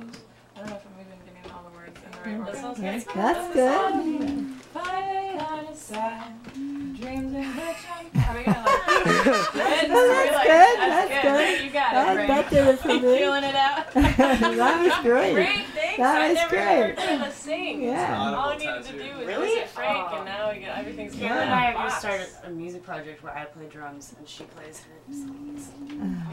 [2.25, 3.15] That's, good.
[3.15, 4.47] that's good.
[4.73, 6.23] Finally on a side,
[6.55, 8.05] dreams in which I'm.
[8.17, 9.55] Are we gonna like?
[9.55, 10.79] That's good.
[10.81, 11.65] That's good.
[11.65, 12.27] You got That, it, Ray.
[12.29, 13.93] that did it for feeling it out?
[13.93, 15.35] that was great.
[15.35, 15.99] Great, thanks.
[15.99, 16.65] That I was never great.
[16.65, 17.83] heard Kayla sing.
[17.83, 18.19] Yeah.
[18.19, 19.49] All I Audible needed to do was Really?
[19.49, 20.17] visit Frank, Oh.
[20.17, 22.51] and now we got everything's Kayla going and in I a have just started a
[22.51, 25.69] music project where I play drums and she plays her songs.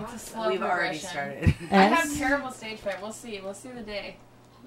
[0.03, 1.53] It's a slow We've already started.
[1.69, 3.01] I have terrible stage fright.
[3.01, 3.41] We'll see.
[3.43, 4.15] We'll see the day.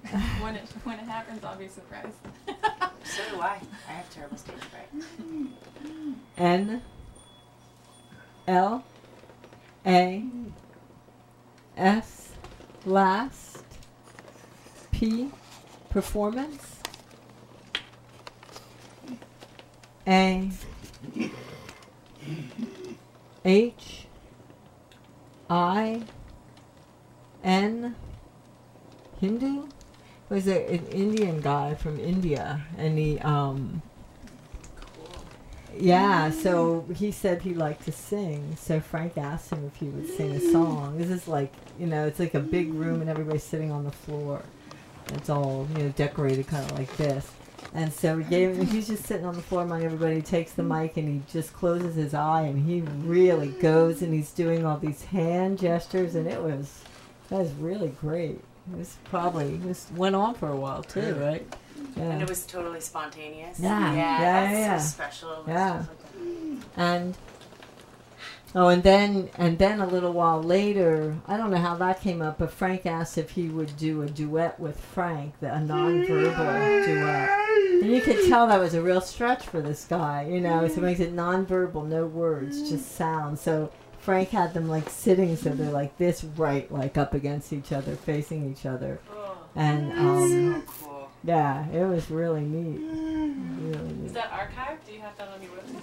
[0.40, 2.16] when it when it happens, I'll be surprised.
[3.04, 3.60] So do I.
[3.86, 4.88] I have terrible stage fright.
[6.38, 6.80] N
[8.48, 8.82] L
[9.84, 10.24] A
[11.76, 12.32] S
[12.86, 13.62] last
[14.90, 15.30] P
[15.90, 16.80] performance
[20.06, 20.50] A
[23.44, 24.06] H
[25.50, 26.02] I
[27.44, 27.94] N
[29.20, 29.68] Hindu
[30.28, 33.82] was a, an Indian guy from India and he um
[35.78, 38.56] yeah, so he said he liked to sing.
[38.56, 40.98] So Frank asked him if he would sing a song.
[40.98, 43.90] This is like, you know, it's like a big room and everybody's sitting on the
[43.90, 44.42] floor.
[45.14, 47.30] It's all, you know, decorated kind of like this.
[47.72, 50.16] And so he gave him, he's just sitting on the floor among everybody.
[50.16, 54.14] He takes the mic and he just closes his eye and he really goes and
[54.14, 56.84] he's doing all these hand gestures and it was,
[57.30, 58.40] that was really great.
[58.72, 61.46] It was probably, it was, went on for a while too, right?
[61.96, 62.02] Yeah.
[62.04, 63.60] And it was totally spontaneous.
[63.60, 64.78] Yeah, Yeah, yeah, that's yeah.
[64.78, 65.34] so special.
[65.44, 65.78] and Yeah.
[65.78, 67.16] like and
[68.56, 72.22] oh and then and then a little while later i don't know how that came
[72.22, 76.84] up but frank asked if he would do a duet with frank the, a nonverbal
[76.86, 77.30] duet
[77.82, 80.74] and you could tell that was a real stretch for this guy you know so
[80.74, 83.70] it makes it nonverbal no words just sound so
[84.04, 87.96] frank had them like sitting so they're like this right like up against each other
[87.96, 89.36] facing each other Oh.
[89.56, 91.08] and um so cool.
[91.24, 94.84] yeah it was really neat really Is that archived?
[94.86, 95.80] Do you have that on your website?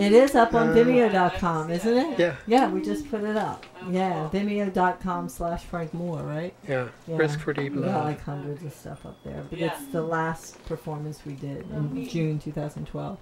[0.00, 3.64] it is up on Uh, vimeo.com isn't it Yeah, Yeah, we just put it up.
[3.82, 4.40] Oh, yeah, cool.
[4.40, 6.54] vimeo.com slash Frank Moore, right?
[6.68, 6.88] yeah.
[7.06, 7.16] Yeah.
[7.16, 9.42] Risk for deep We got like hundreds of stuff up there.
[9.50, 9.66] But Yeah.
[9.72, 12.10] it's the last performance we did Oh, in neat.
[12.10, 13.18] June 2012.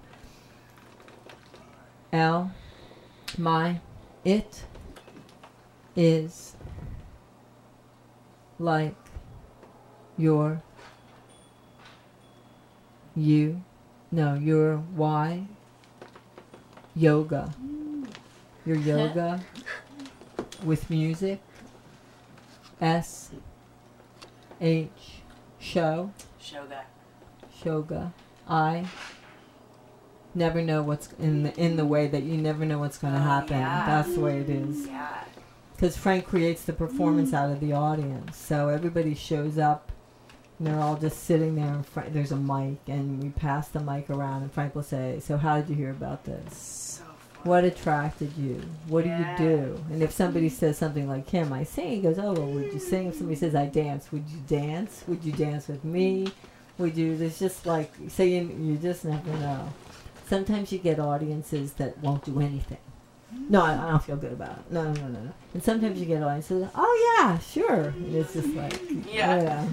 [2.13, 2.51] L,
[3.37, 3.79] my,
[4.23, 4.63] it
[5.95, 6.55] is
[8.59, 8.95] like
[10.17, 10.61] your,
[13.15, 13.61] you,
[14.11, 15.45] no, your why,
[16.95, 17.53] yoga.
[18.65, 19.39] Your yoga
[20.63, 21.41] with music.
[22.79, 23.31] S
[24.59, 24.89] H
[25.59, 26.81] show Shoga.
[27.63, 28.11] shoga.
[28.47, 28.85] I
[30.35, 33.19] never know what's in the in the way that you never know what's going to
[33.19, 33.57] Oh, happen.
[33.57, 33.85] yeah.
[33.85, 34.77] That's the way it is.
[34.83, 34.93] Mm-hmm.
[34.93, 35.23] Yeah.
[35.75, 39.91] Because Frank creates the performance out of the audience, so everybody shows up.
[40.59, 41.65] And they're all just sitting there.
[41.73, 45.19] And Frank, there's a mic, and we pass the mic around, and Frank will say,
[45.19, 47.03] "So, how did you hear about this?" So.
[47.43, 48.61] What attracted you?
[48.87, 49.35] What Yeah.
[49.35, 49.83] do you do?
[49.89, 50.55] And if somebody mm-hmm.
[50.55, 53.07] says something like, Kim, I sing, he goes, Oh, well, would you sing?
[53.07, 55.03] If somebody says, I dance, would you dance?
[55.07, 56.31] Would you dance with me?
[56.77, 57.17] Would you?
[57.17, 59.73] There's just like, so you, you just never know.
[60.31, 62.77] Sometimes you get audiences that won't do anything.
[63.49, 64.71] No, I, I don't feel good about it.
[64.71, 65.33] No, no, no, no.
[65.53, 67.89] And sometimes you get audiences, Oh, yeah, sure.
[67.89, 68.79] And it's just like,
[69.11, 69.41] Yeah.
[69.43, 69.67] Yeah.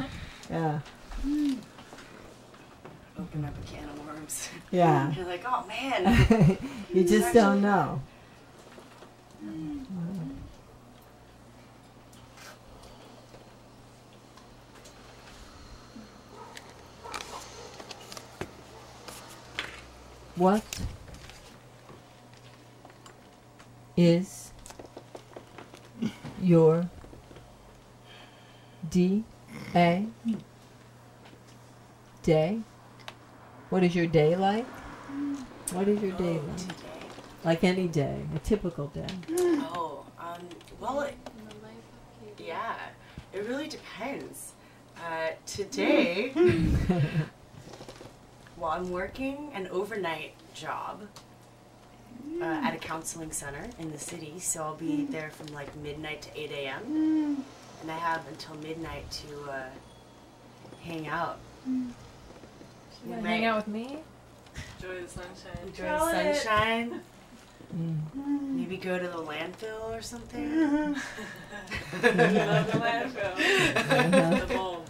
[0.50, 0.80] Yeah.
[3.20, 4.48] Open up a can of worms.
[4.72, 5.12] Yeah.
[5.16, 6.58] You're like, oh man.
[6.92, 8.02] you just don't know.
[9.38, 9.77] Hmm.
[20.38, 20.62] What
[23.96, 24.52] is
[26.40, 26.88] your
[28.88, 29.24] D
[29.74, 30.06] A
[32.22, 32.60] day?
[33.70, 34.66] What is your day like?
[35.72, 36.56] What is your day like?
[36.56, 36.74] Today.
[37.44, 39.06] Like any day, a typical day.
[39.30, 40.48] Oh, um,
[40.80, 42.48] well, it, In the life of Katie.
[42.48, 42.76] yeah,
[43.32, 44.52] it really depends.
[44.96, 46.32] Uh, today,
[48.58, 51.02] well, I'm working an overnight job
[52.40, 56.22] uh, at a counseling center in the city, so I'll be there from like midnight
[56.22, 57.44] to 8 a.m.
[57.82, 59.62] And I have until midnight to uh,
[60.82, 61.38] hang out.
[61.66, 61.92] You
[63.06, 63.98] wanna hang out with me?
[64.80, 65.66] Enjoy the sunshine.
[65.66, 67.00] Enjoy Tell the sunshine.
[67.76, 68.56] Mm.
[68.56, 70.92] Maybe go to the landfill or something.
[70.92, 71.02] Love
[72.02, 74.40] the landfill.
[74.48, 74.84] The bowl.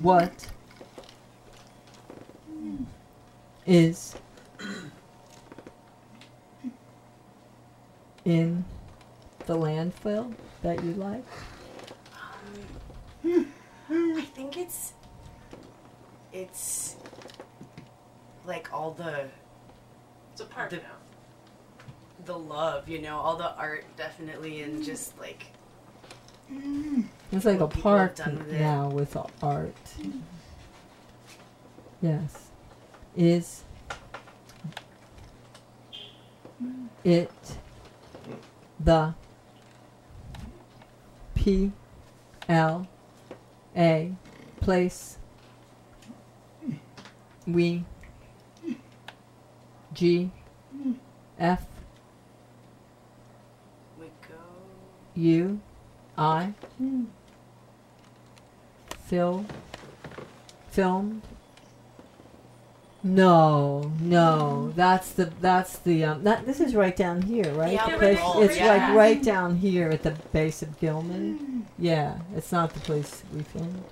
[0.00, 0.48] What
[3.68, 4.14] is
[8.24, 8.64] in
[9.46, 11.24] the landfill that you like?
[13.24, 13.46] Um,
[13.90, 14.92] I think it's
[16.32, 16.96] it's
[18.46, 19.28] like all the
[20.32, 20.82] It's a park The- now.
[22.24, 25.46] the love, you know, all the art definitely, and just like
[27.30, 28.60] It's like a What people park done with it.
[28.60, 29.74] now with art.
[32.00, 32.47] Yes.
[33.18, 33.64] Is
[37.02, 37.32] it
[38.78, 39.12] the
[41.34, 41.72] P
[42.48, 42.86] L
[43.76, 44.14] A
[44.60, 45.18] place
[47.44, 47.84] we,
[49.92, 50.30] G,
[51.40, 51.66] F,
[53.98, 54.36] We go.
[55.16, 55.60] U,
[56.16, 57.06] I, hmm.
[59.06, 59.44] Phil,
[60.70, 61.22] filmed.
[63.04, 67.72] No, no, that's the that's the um, that this is right down here, right?
[67.72, 68.66] Yeah, The but place- it's- it's yeah.
[68.66, 71.66] like right down here at the base of Gilman.
[71.78, 73.84] Yeah, it's not the place we filmed.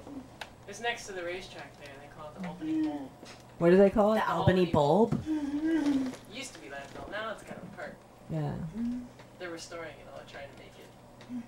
[0.69, 1.95] It's next to the racetrack there.
[2.01, 2.89] They call it the Albany mm-hmm.
[2.89, 3.11] Bowl.
[3.59, 4.17] What do they call it?
[4.17, 5.15] The Albany Bulb.
[5.25, 6.09] Mm-hmm.
[6.35, 7.09] Used to be landfill.
[7.11, 7.95] Now it's kind of a park.
[8.29, 8.41] Yeah.
[8.77, 8.99] Mm-hmm.
[9.39, 11.45] They're restoring it all, trying to make it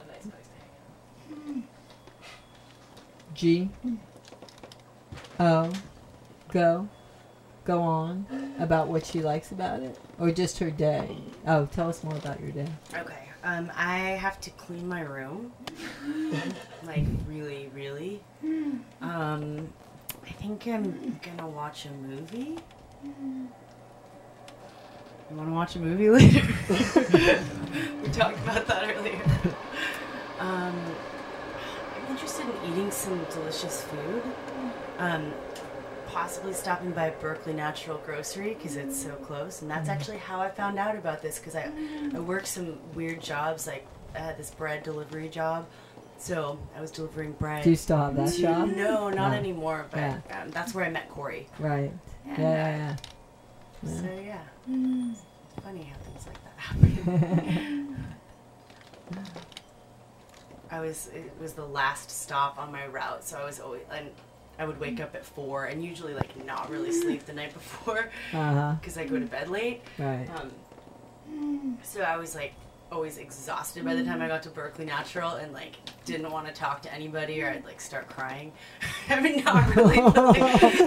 [0.00, 3.34] a nice place to hang out.
[3.34, 3.68] G
[5.40, 5.72] O
[6.54, 6.88] go
[7.64, 8.26] go on
[8.58, 11.16] about what she likes about it or just her day.
[11.46, 12.68] Oh, tell us more about your day.
[12.94, 13.18] Okay.
[13.42, 15.52] Um, I have to clean my room.
[16.84, 18.22] like really, really.
[19.02, 19.68] Um,
[20.26, 22.56] I think I'm gonna watch a movie.
[25.30, 26.46] You want to watch a movie later?
[28.02, 29.20] we talked about that earlier.
[30.38, 30.74] Um,
[31.96, 34.22] I'm interested in eating some delicious food.
[34.98, 35.32] Um,
[36.08, 40.48] possibly stopping by Berkeley Natural Grocery because it's so close, and that's actually how I
[40.50, 41.70] found out about this because I,
[42.14, 45.66] I worked some weird jobs like I had this bread delivery job,
[46.18, 47.64] so I was delivering bread.
[47.64, 48.68] Do you still have that to- shop?
[48.68, 49.36] No, not No.
[49.36, 49.86] anymore.
[49.90, 50.20] But Yeah.
[50.42, 51.48] um, that's where I met Corey.
[51.58, 51.92] Right.
[52.26, 52.96] And, Yeah, uh,
[53.86, 54.38] yeah, So yeah,
[55.12, 55.20] it's
[55.62, 58.06] funny how things like that happen.
[60.70, 64.08] I was it was the last stop on my route, so I was always and
[64.58, 68.10] I would wake up at four and usually like not really sleep the night before
[68.32, 68.76] uh-huh.
[68.80, 69.82] because I go to bed late.
[69.98, 70.28] Right.
[70.36, 72.54] Um, so I was like
[72.92, 76.52] always exhausted by the time I got to Berkeley Natural and like didn't want to
[76.52, 78.52] talk to anybody or I'd like start crying.
[79.08, 79.96] I mean, not really.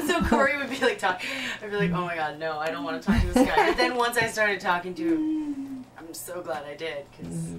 [0.07, 1.21] So Corey would be like talk.
[1.61, 3.67] I'd be like, oh my god, no, I don't want to talk to this guy.
[3.67, 7.55] But then once I started talking to him, I'm so glad I did because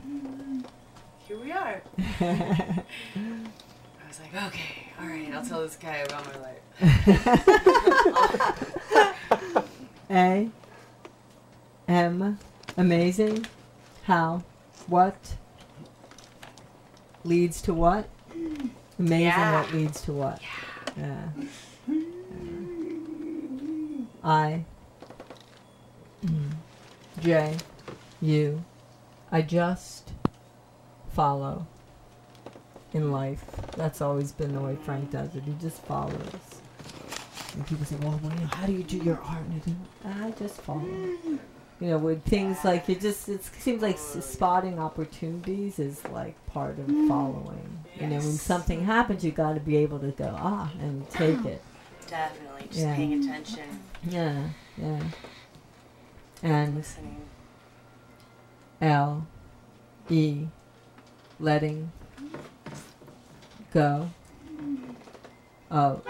[1.26, 1.82] here we are.
[4.18, 6.62] Was like, okay, all right, I'll tell this guy about my life.
[10.10, 10.48] A
[11.86, 12.38] M
[12.76, 13.46] amazing
[14.04, 14.42] how
[14.86, 15.34] what
[17.24, 18.08] leads to what?
[18.98, 19.60] Amazing Yeah.
[19.62, 20.40] what leads to what?
[20.96, 21.28] Yeah,
[24.24, 24.64] I
[26.24, 26.50] mm,
[27.20, 27.56] J
[28.22, 28.64] U
[29.30, 30.10] I just
[31.12, 31.66] follow
[32.94, 33.44] in life
[33.76, 36.60] that's always been the way Frank does it he just follows
[37.54, 39.40] and people say, well, well, how do you do your art?
[39.40, 40.84] And I I just follow.
[41.80, 46.78] You know, with things like it just it seems like spotting opportunities is like part
[46.78, 47.84] of following.
[48.00, 51.44] You know, when something happens, you got to be able to go ah and take
[51.44, 51.62] it.
[52.06, 52.94] Definitely, just Yeah.
[52.96, 55.00] paying attention, Yeah, yeah.
[56.42, 57.22] And listening.
[58.80, 59.26] L
[60.08, 60.46] E
[61.40, 61.90] letting
[63.72, 64.10] go
[65.70, 66.02] of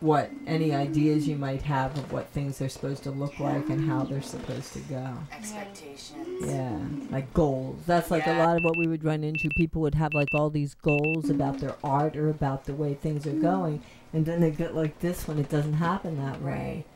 [0.00, 3.86] what any ideas you might have of what things are supposed to look like and
[3.86, 5.14] how they're supposed to go.
[5.30, 6.26] Expectations.
[6.40, 6.78] Yeah,
[7.10, 7.82] like goals.
[7.86, 9.48] That's like a lot of what we would run into.
[9.56, 13.26] People would have like all these goals about their art or about the way things
[13.26, 13.82] are going,
[14.14, 16.86] and then they get like this when it doesn't happen that way.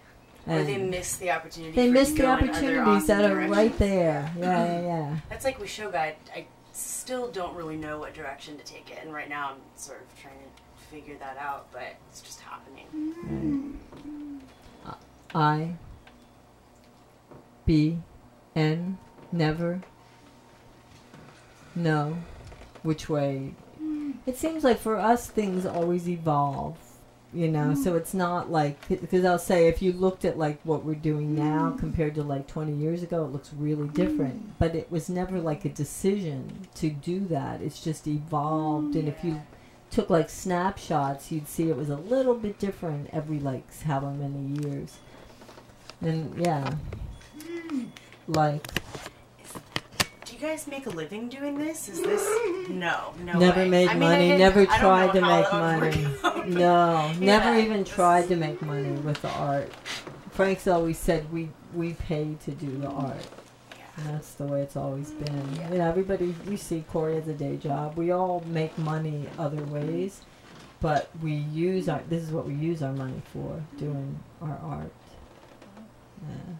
[0.46, 1.72] Or And they miss the opportunity.
[1.74, 4.32] they miss the go in other opportunities that are right there.
[4.38, 5.16] Yeah, yeah, yeah.
[5.28, 6.16] That's like we show guide.
[6.34, 10.02] I still don't really know what direction to take it, and right now I'm sort
[10.02, 12.86] of trying to figure that out, but it's just happening.
[12.94, 14.40] Mm.
[15.34, 15.74] I
[17.66, 17.98] B
[18.54, 18.98] N
[19.32, 19.82] never
[21.74, 22.18] know
[22.82, 23.54] which way.
[23.82, 24.14] Mm.
[24.26, 26.76] It seems like for us things always evolve,
[27.34, 27.74] you know.
[27.74, 27.96] So mm.
[27.96, 31.38] it's not like because I'll say if you looked at like what we're doing mm.
[31.38, 34.46] now compared to like 20 years ago, it looks really different.
[34.46, 34.50] Mm.
[34.58, 37.60] But it was never like a decision to do that.
[37.60, 39.42] It's just evolved, and if you
[39.90, 44.60] took like snapshots, you'd see it was a little bit different every like however many
[44.62, 44.98] years.
[46.00, 46.74] And yeah,
[48.26, 49.13] like Do you
[50.44, 51.88] guys make a living doing this?
[51.88, 52.22] Is this
[52.68, 53.38] no, no?
[53.38, 53.68] never way.
[53.68, 56.04] made I mean, money, didn't- never tried to make money.
[56.04, 56.48] work out.
[56.48, 59.72] No, never Yeah, even tried is- to make money with the art.
[60.32, 63.26] Frank's always said we we pay to do the art.
[63.96, 65.54] And that's the way it's always mm, been.
[65.54, 65.72] Yeah.
[65.72, 67.96] You know, everybody we see Corey has a day job.
[67.96, 69.92] We all make money other mm-hmm.
[69.96, 70.22] ways,
[70.80, 74.92] but we use our this is what we use our money for, doing our art.
[76.26, 76.52] Mm-hmm.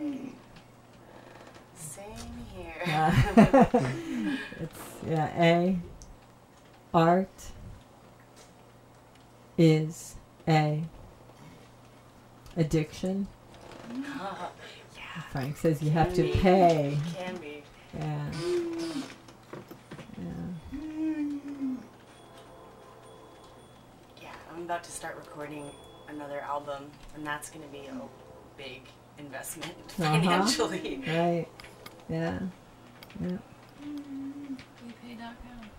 [0.00, 0.32] Yeah.
[2.86, 3.14] Yeah.
[4.60, 4.78] it's
[5.08, 5.78] yeah, A
[6.94, 7.28] art
[9.58, 10.14] is
[10.48, 10.82] a
[12.56, 13.26] addiction.
[13.94, 16.32] yeah, Frank says you have to be.
[16.32, 16.98] pay.
[17.14, 17.62] can be.
[17.98, 18.26] Yeah.
[20.18, 20.78] Yeah.
[24.22, 25.64] Yeah, I'm about to start recording
[26.08, 28.00] another album, and that's going to be a
[28.56, 28.82] big
[29.18, 30.20] investment Uh-huh.
[30.20, 31.02] financially.
[31.06, 31.46] Right.
[32.08, 32.38] Yeah.
[33.20, 33.36] Yeah.
[33.82, 35.70] WePay.com.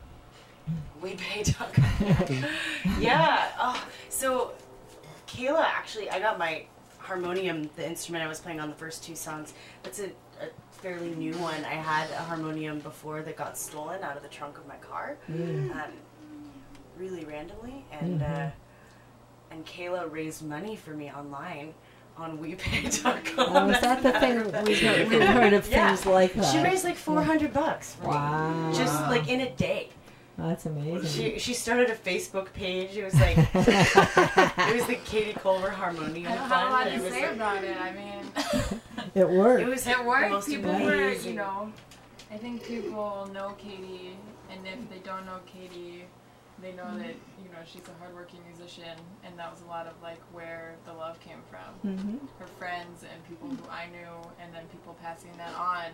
[1.02, 1.76] We pay Doug.
[3.00, 3.50] yeah.
[3.60, 4.54] Oh, so
[5.28, 6.66] Kayla, actually, I got my
[7.00, 9.54] harmonium, the instrument I was playing on the first two songs.
[9.84, 10.06] That's a,
[10.42, 11.66] a fairly new one.
[11.66, 15.18] I had a harmonium before that got stolen out of the trunk of my car,
[15.30, 15.72] Mm.
[15.76, 15.92] um,
[16.98, 18.48] really randomly, and Mhm.
[18.48, 18.52] uh,
[19.52, 21.74] and Kayla raised money for me online
[22.18, 23.56] on WePay.com.
[23.56, 25.88] Oh, is that the thing we've heard, we've heard of Yeah.
[25.96, 26.46] things like that?
[26.52, 27.98] She raised like four hundred bucks.
[28.04, 28.72] Wow.
[28.74, 29.90] Just like in a day.
[30.38, 31.10] That's amazing.
[31.34, 32.98] She she started a Facebook page.
[32.98, 36.72] It was like it was the Katie Culver Harmonium I don't have a Fund.
[36.72, 37.78] lot and to it say like, about it.
[37.80, 38.82] I mean,
[39.16, 39.62] it worked.
[39.64, 40.32] it was it worked.
[40.32, 41.72] most People were, you know,
[42.32, 44.18] I think people know Katie,
[44.52, 46.06] and if they don't know Katie,
[46.64, 49.94] they know that you know she's a hardworking musician, and that was a lot of
[50.02, 51.72] like where the love came from.
[51.84, 55.92] hmm Her friends and people who I knew, and then people passing that on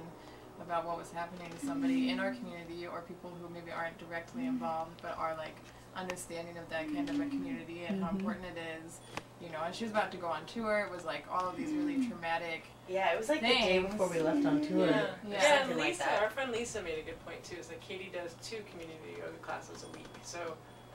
[0.61, 4.45] about what was happening to somebody in our community, or people who maybe aren't directly
[4.45, 5.55] involved but are like
[5.95, 8.19] understanding of that kind of a community and how Mhm.
[8.19, 8.99] important it is.
[9.41, 10.85] You know, and she was about to go on tour.
[10.89, 14.09] It was like all of these really traumatic Yeah, it was like the day before
[14.09, 14.87] we left on tour.
[14.87, 15.07] Yeah, Yeah.
[15.29, 15.35] yeah.
[15.35, 17.55] and Something like Lisa, our friend Lisa made a good point too.
[17.57, 20.07] Is that Katie does two community yoga classes a week.
[20.23, 20.39] So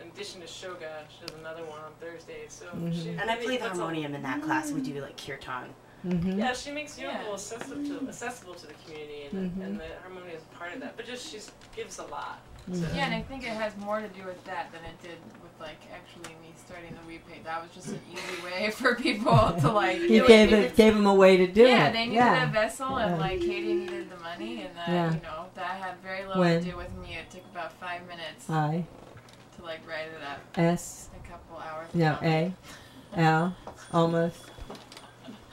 [0.02, 2.52] in addition to Shoga, she does another one on Thursdays.
[2.52, 2.92] So Mhm.
[3.02, 4.70] she And I really play the puts a- harmonium in that class.
[4.72, 5.72] We do like kirtan.
[6.02, 7.32] hmm Yeah, she makes yoga Yeah.
[7.32, 9.64] accessible to accessible to the community, and, Mhm.
[9.64, 10.96] and the harmonium is part of that.
[10.98, 11.40] But just she
[11.74, 12.40] gives a lot.
[12.70, 12.94] Mhm.
[12.96, 15.52] Yeah, and I think it has more to do with that than it did with
[15.60, 17.44] like actually me starting the WePay.
[17.44, 19.98] That was just an easy way for people to like.
[20.00, 21.70] You it gave it, gave him a way to do yeah, it.
[21.70, 22.48] Yeah, they needed yeah.
[22.48, 25.12] a vessel, and like Katie needed the money, and that Yeah.
[25.14, 27.16] you know that had very little When- to do with me.
[27.20, 28.84] It took about five minutes I
[29.56, 31.88] to like write it up, S a couple hours.
[31.94, 32.18] no.
[32.22, 32.52] A
[33.16, 33.54] L
[33.92, 34.38] almost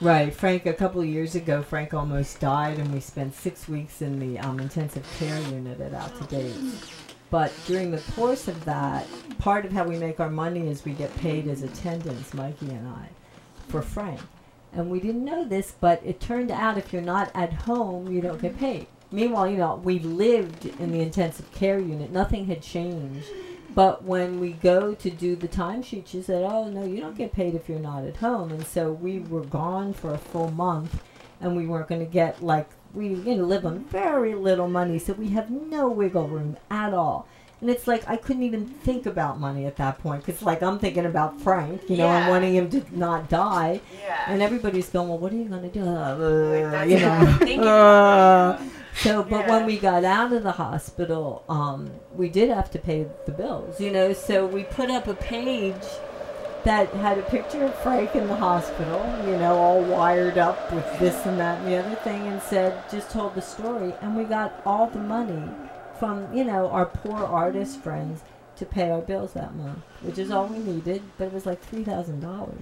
[0.00, 0.34] right.
[0.34, 4.18] Frank a couple of years ago, Frank almost died, and we spent six weeks in
[4.18, 6.90] the um, intensive care unit at Alta Bates.
[7.32, 9.06] But during the course of that,
[9.38, 12.86] part of how we make our money is we get paid as attendants, Mikey and
[12.86, 13.08] I,
[13.68, 14.20] for Frank.
[14.74, 18.20] And we didn't know this, but it turned out if you're not at home, you
[18.20, 18.86] don't get paid.
[19.10, 22.12] Meanwhile, you know, we lived in the intensive care unit.
[22.12, 23.28] Nothing had changed.
[23.74, 27.32] But when we go to do the timesheet, she said, "Oh no, you don't get
[27.32, 31.02] paid if you're not at home." And so we were gone for a full month,
[31.40, 34.98] and we weren't going to get like we you know live on very little money,
[34.98, 37.26] so we have no wiggle room at all.
[37.60, 40.78] And it's like I couldn't even think about money at that point because like I'm
[40.80, 44.24] thinking about Frank, you know, I'm wanting him to not die, Yeah.
[44.26, 47.68] and everybody's going, "Well, what are you going to do?" Uh, you know.
[47.72, 48.58] Uh,
[48.96, 53.06] so, but when we got out of the hospital, um, we did have to pay
[53.26, 54.12] the bills, you know.
[54.12, 55.82] So we put up a page
[56.64, 60.86] that had a picture of Frank in the hospital, you know, all wired up with
[60.98, 63.92] this and that and the other thing, and said, just told the story.
[64.00, 65.50] And we got all the money
[65.98, 68.22] from, you know, our poor artist friends
[68.56, 71.68] to pay our bills that month, which is all we needed, but it was like
[71.70, 72.52] $3,000.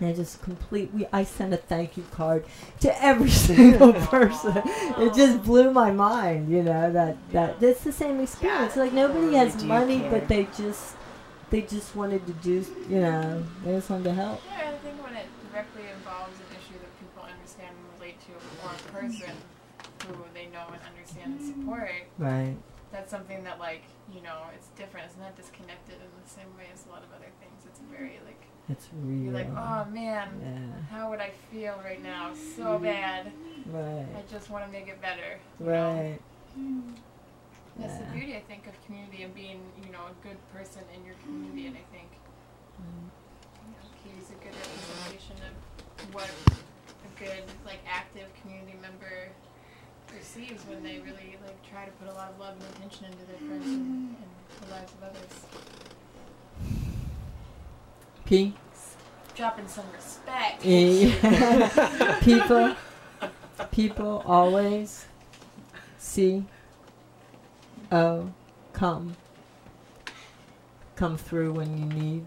[0.00, 0.92] And I just complete.
[0.92, 2.44] We I sent a thank you card
[2.80, 4.60] to every single person.
[4.64, 8.74] It just blew my mind, you know that that that's the same experience.
[8.74, 10.96] Like nobody has money, but they just
[11.52, 14.40] they just wanted to do, you know, they just wanted to help.
[14.50, 18.32] Yeah, I think when it directly involves an issue that people understand and relate to,
[18.64, 19.36] or a person
[20.08, 22.56] who they know and understand and support, Right.
[22.90, 25.06] that's something that like you know it's different.
[25.12, 27.62] It's not disconnected in the same way as a lot of other things.
[27.68, 29.24] It's very like It's real.
[29.24, 30.96] you're like, oh man, Yeah.
[30.96, 32.32] how would I feel right now?
[32.56, 33.30] So bad.
[33.70, 34.06] Right.
[34.16, 35.38] I just want to make it better.
[35.60, 36.18] you know?
[36.54, 36.80] Hmm.
[37.78, 41.04] That's the beauty, I think, of community and being, you know, a good person in
[41.04, 41.66] your community.
[41.66, 42.08] And I think
[42.80, 43.10] Mm.
[43.68, 49.28] you know, Katie's a good representation of what a good, like, active community member
[50.12, 53.24] receives when they really, like, try to put a lot of love and attention into
[53.26, 54.16] their friends and, and
[54.62, 55.46] the lives of others.
[58.24, 58.54] P.
[59.34, 60.62] Dropping some respect.
[62.22, 62.74] People.
[63.70, 65.06] People always.
[65.98, 66.44] C.
[67.92, 68.32] O.
[68.72, 69.16] Come.
[70.96, 72.24] Come through when you need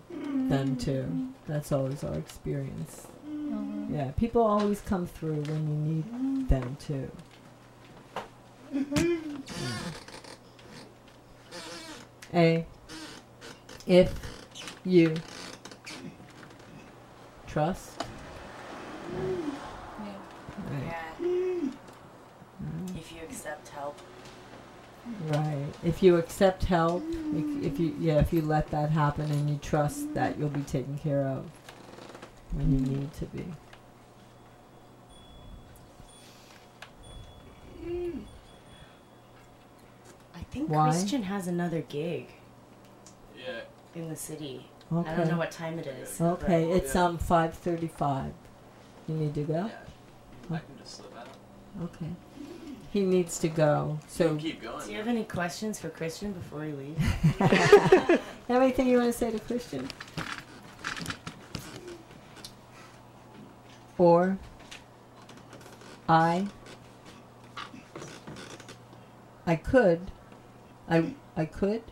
[0.49, 1.05] them to.
[1.47, 3.07] That's always our experience.
[3.27, 3.89] Mhm.
[3.91, 7.11] Yeah, people always come through when you need them to.
[12.33, 12.65] A.
[13.87, 14.13] If
[14.83, 15.15] you
[17.47, 17.91] trust.
[18.01, 19.25] Yeah.
[20.69, 20.83] Right.
[21.21, 21.69] Yeah.
[22.95, 23.99] If you accept help.
[25.27, 25.65] Right.
[25.83, 29.57] If you accept help, if, if you yeah, if you let that happen and you
[29.61, 31.45] trust that you'll be taken care of
[32.53, 33.45] when you need to be.
[40.35, 40.89] I think Why?
[40.89, 42.29] Christian has another gig
[43.37, 43.61] Yeah.
[43.93, 44.67] in the city.
[44.91, 45.09] Okay.
[45.09, 46.19] I don't know what time it is.
[46.21, 48.33] Okay, but- it's um five thirty-five.
[49.07, 49.65] You need to go.
[49.65, 50.55] Yeah.
[50.55, 51.27] I can just slip out.
[51.83, 52.09] Okay.
[52.95, 53.99] He needs to go.
[54.07, 54.85] So, keep going.
[54.85, 58.21] Do you have any questions for Christian before we leave?
[58.49, 59.89] anything you want to say to Christian?
[63.97, 64.37] Or
[66.07, 66.47] I
[69.45, 70.09] I could
[70.89, 71.83] I I could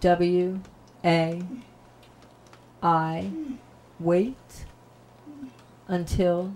[0.00, 0.60] W
[1.02, 1.42] A
[2.82, 3.30] I
[3.98, 4.66] wait
[5.88, 6.52] until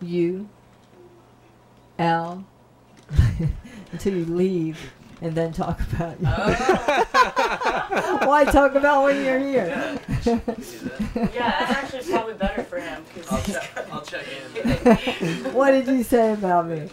[0.00, 0.48] you
[1.98, 2.44] L
[3.92, 6.26] until you leave and then talk about you.
[8.26, 9.98] Why talk about when you're here?
[10.22, 10.58] Do that.
[11.34, 13.02] yeah, that's actually probably better for him.
[13.30, 13.86] I'll check.
[13.92, 14.24] I'll check
[14.56, 15.52] in.
[15.54, 16.88] what did you say about me?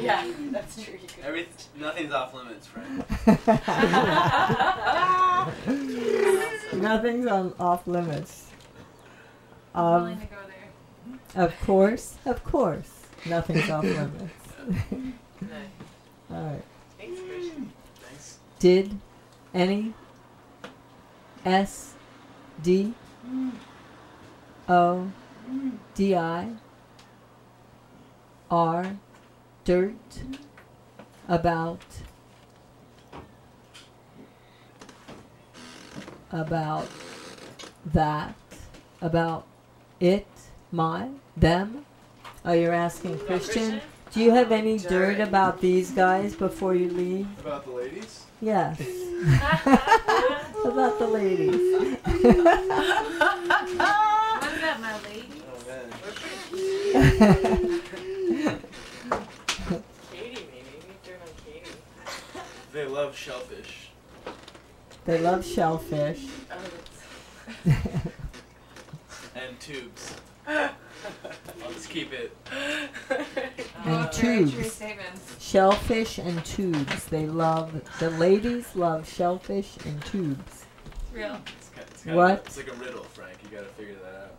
[0.00, 0.98] yeah, that's true.
[1.24, 1.46] Every
[1.78, 3.04] nothing's off limits, friend.
[6.72, 8.46] Nothing's on off limits.
[9.74, 10.36] I'm Um, willing to go
[11.34, 11.44] there.
[11.44, 14.32] of course, of course, nothing's off limits.
[15.40, 16.36] No.
[16.36, 16.64] All right.
[16.98, 17.72] Thanks, Christian.
[18.00, 18.38] Thanks.
[18.58, 18.98] Did
[19.54, 19.94] any
[21.44, 21.94] S
[22.62, 22.94] D
[24.68, 25.10] O
[25.94, 26.48] D I
[28.50, 28.96] R
[29.64, 30.22] dirt
[31.28, 31.80] about
[36.30, 36.88] about
[37.84, 38.34] that
[39.00, 39.46] about
[40.00, 40.26] it
[40.70, 41.84] my them
[42.44, 43.80] oh you're asking christian
[44.12, 48.24] do you have any dirt about these guys before you leave About the ladies?
[48.40, 48.80] Yes.
[50.64, 51.98] About the ladies.
[52.04, 52.32] What's
[54.60, 55.42] that, my lady?
[55.44, 55.90] Oh man.
[60.10, 60.70] Katie, maybe.
[60.72, 61.76] Maybe turn on Katie.
[62.72, 63.90] They love shellfish.
[65.04, 66.26] they love shellfish.
[69.34, 70.14] And tubes.
[71.68, 72.34] I'll just keep it.
[73.84, 74.82] And Both tubes.
[75.38, 77.04] Shellfish and tubes.
[77.06, 80.64] They love the ladies love shellfish and tubes.
[80.86, 81.38] It's real.
[81.58, 82.40] It's, kind it's, kind What?
[82.40, 83.38] Of, it's like a riddle, Frank.
[83.44, 84.34] You gotta figure that out.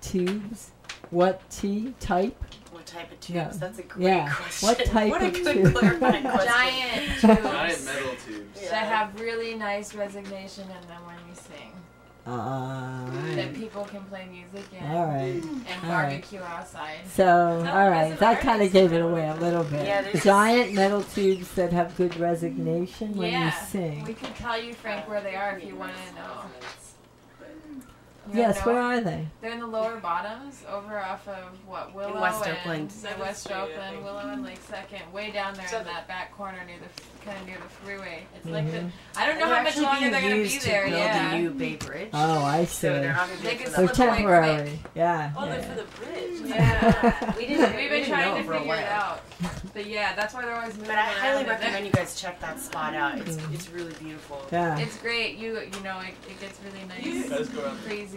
[0.00, 0.70] Tubes.
[1.10, 2.36] What T type?
[2.72, 3.36] What type of tubes?
[3.36, 3.50] Yeah.
[3.54, 4.32] That's a great Yeah.
[4.32, 4.68] question.
[4.68, 5.74] What type what a of good tube?
[5.74, 6.52] clarifying question.
[6.52, 8.62] Giant tubes Giant metal tubes.
[8.62, 8.70] Yeah.
[8.70, 11.72] that have really nice resignation in them when you sing.
[12.30, 15.42] That people can play music in Alright.
[15.42, 16.10] and all right.
[16.10, 16.98] barbecue outside.
[17.08, 19.86] So, No, alright, that kind of gave it away a little bit.
[19.86, 24.04] Yeah, there's- Giant metal tubes that have good resignation when yeah, you sing.
[24.04, 26.42] we could tell you, Frank, where they are if you want to know.
[28.32, 29.26] You Yes, wanna where are they?
[29.40, 32.92] They're in the lower bottoms, over off of what Willow West and Oakland.
[33.02, 34.04] yeah, West Street, Oakland.
[34.04, 37.46] Willow and Lake Second, way down there in that back corner near the kind of
[37.46, 38.22] near the freeway.
[38.36, 38.90] It's like the Mhm.
[39.16, 40.84] I don't know They're how much actually longer they're gonna be used there.
[40.84, 42.10] To build Yeah, a new Bay Bridge.
[42.14, 42.74] Oh, I see.
[42.86, 44.08] So they're not gonna be They could for They're slip that.
[44.08, 44.80] away temporary.
[44.94, 45.30] Yeah.
[45.36, 46.40] Oh, they're for the bridge.
[46.44, 47.34] yeah.
[47.36, 47.60] We didn't.
[47.60, 49.20] We've we been didn't trying to figure it out,
[49.74, 52.40] but yeah, that's why they're always moving But I highly recommend they're- you guys check
[52.40, 53.18] that spot out.
[53.18, 53.54] It's Mm.
[53.54, 54.46] it's really beautiful.
[54.52, 54.78] Yeah.
[54.78, 55.36] It's great.
[55.36, 57.48] You you know it, it gets really nice, guys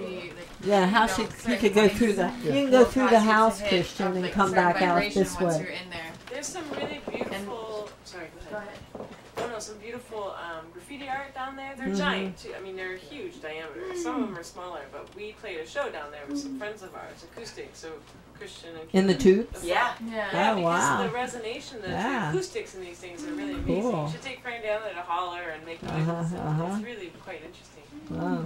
[0.04, 2.86] go Like, Yeah, how you know, you could go through the you can will go
[2.86, 5.78] through the cause you to house, Christian, and like, come back out this way.
[5.84, 6.12] in there.
[6.30, 7.90] There's some really beautiful.
[8.06, 9.08] sorry, go ahead.
[9.38, 11.74] Oh no, some beautiful um, graffiti art down there.
[11.76, 11.98] They're Mhm.
[11.98, 12.54] giant too.
[12.58, 13.96] I mean, they're huge diameter.
[13.96, 16.84] Some of them are smaller, but we played a show down there with some friends
[16.84, 17.72] of ours, acoustic.
[17.74, 17.90] So
[18.38, 19.64] Christian and In the Keith- tubes?
[19.66, 19.94] Yeah.
[20.06, 20.30] Yeah.
[20.34, 21.04] Yeah, Oh, because wow.
[21.06, 22.30] of the resonation, the, Yeah.
[22.30, 23.82] acoustics in these things are really amazing.
[23.92, 24.06] Cool.
[24.06, 26.34] You should take Frank down there to holler and make Uh-huh, noises.
[26.36, 26.66] uh-huh.
[26.76, 27.84] It's really quite interesting.
[28.12, 28.44] Wow.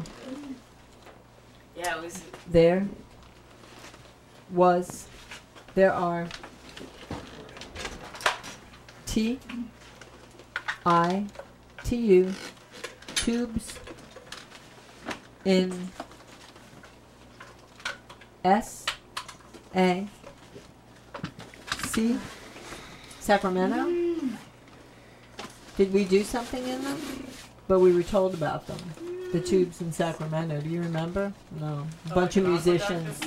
[1.78, 2.24] Yeah, it was.
[2.50, 2.88] There
[4.52, 5.08] was
[5.76, 6.28] there are
[9.06, 9.40] T
[10.86, 11.28] I
[11.84, 12.34] T U
[13.14, 13.78] tubes
[15.46, 15.90] in
[18.44, 18.86] S
[19.76, 20.08] A
[21.86, 22.18] C
[23.20, 23.76] Sacramento.
[23.76, 24.36] Mm.
[25.78, 26.98] Did we do something in them?
[27.68, 28.80] But we were told about them.
[29.34, 30.62] The tubes in Sacramento.
[30.62, 31.34] Do you remember?
[31.60, 31.66] No.
[31.68, 33.20] A oh, bunch of musicians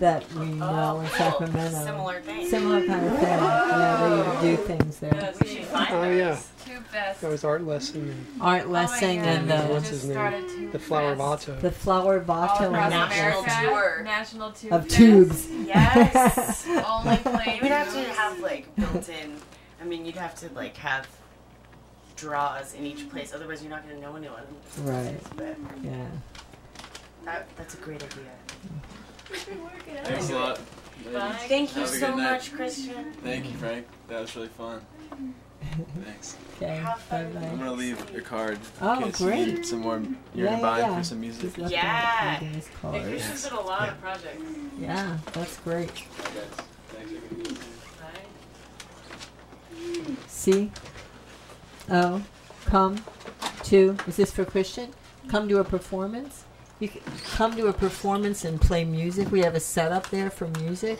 [0.00, 1.16] that we know in Oh, cool.
[1.16, 1.84] Sacramento.
[1.84, 2.48] Similar thing.
[2.48, 3.28] Similar kind of thing.
[3.28, 5.14] Yeah, they do things there.
[5.14, 6.18] Yeah, We should find Oh, those.
[6.18, 6.38] yeah.
[6.64, 7.20] Tube best.
[7.20, 10.70] That was art lesson and art Oh lesson and we the What's his name?
[10.72, 11.48] the flower Fest.
[11.48, 11.60] vato.
[11.60, 14.02] the flower All vato across national tour.
[14.02, 14.96] National Tube of Fest.
[14.96, 15.48] tubes.
[15.50, 16.66] Yes.
[16.88, 19.36] Only playing You would have to have like built in.
[19.80, 21.06] I mean, you'd have to like have
[22.16, 23.32] draws in each place.
[23.34, 24.42] Otherwise, you're not going to know anyone.
[24.82, 25.16] Right.
[25.36, 26.06] But Yeah.
[27.24, 28.24] that, that's a great idea.
[30.04, 30.60] Thanks a lot.
[31.12, 31.32] Bye.
[31.48, 32.32] Thank you so good night.
[32.32, 33.12] much, Christian.
[33.22, 33.86] Thank you, Frank.
[34.08, 34.84] That was really fun.
[36.04, 36.36] Thanks.
[36.56, 36.76] Okay.
[36.76, 37.36] Have Bye fun.
[37.44, 39.40] I'm gonna leave a card Oh, in case great.
[39.48, 40.00] you need some more.
[40.32, 40.96] You're Yeah, gonna buy yeah.
[40.98, 41.42] for some music.
[41.42, 42.10] He's left Yeah.
[42.36, 43.08] out reading his Hey, cards.
[43.08, 44.42] Christian's did a lot of projects.
[44.78, 45.88] Yeah, that's great.
[45.92, 46.66] Bye, guys.
[46.88, 47.12] Thanks.
[50.46, 50.70] I
[51.88, 52.18] can do this.
[52.18, 52.22] Right?
[52.22, 52.22] C O
[52.70, 53.04] come
[53.64, 54.90] to is this for Christian?
[55.28, 56.44] Come to a performance.
[56.80, 57.02] You can
[57.34, 59.30] come to a performance and play music.
[59.30, 60.98] We have a setup there for music.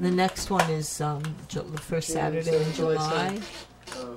[0.00, 3.40] The next one is um, Ju- the first June Saturday in July July.
[3.96, 4.16] Oh,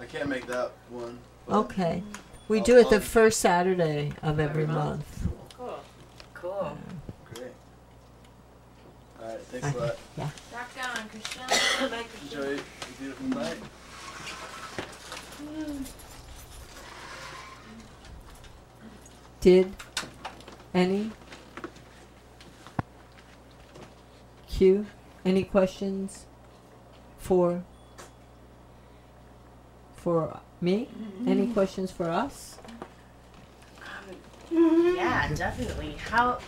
[0.00, 1.18] I can't make that one.
[1.46, 2.02] but Okay,
[2.48, 5.26] we I'll- do it the first Saturday of every Every month.
[5.26, 5.54] month.
[5.56, 5.78] Cool.
[6.34, 6.78] Cool.
[7.34, 7.52] Great.
[9.22, 9.40] All right.
[9.40, 9.96] Thanks a lot.
[10.18, 11.42] Rock on, Christian.
[11.90, 12.38] Bye, Christian.
[12.40, 13.56] Enjoy the beautiful night.
[19.40, 19.72] Did
[20.74, 21.10] any
[24.48, 24.86] Q
[25.24, 26.26] any questions
[27.18, 27.64] for
[29.96, 30.88] for me?
[31.26, 32.58] Any questions for us?
[33.78, 35.92] Um, yeah, definitely.
[36.10, 36.38] How?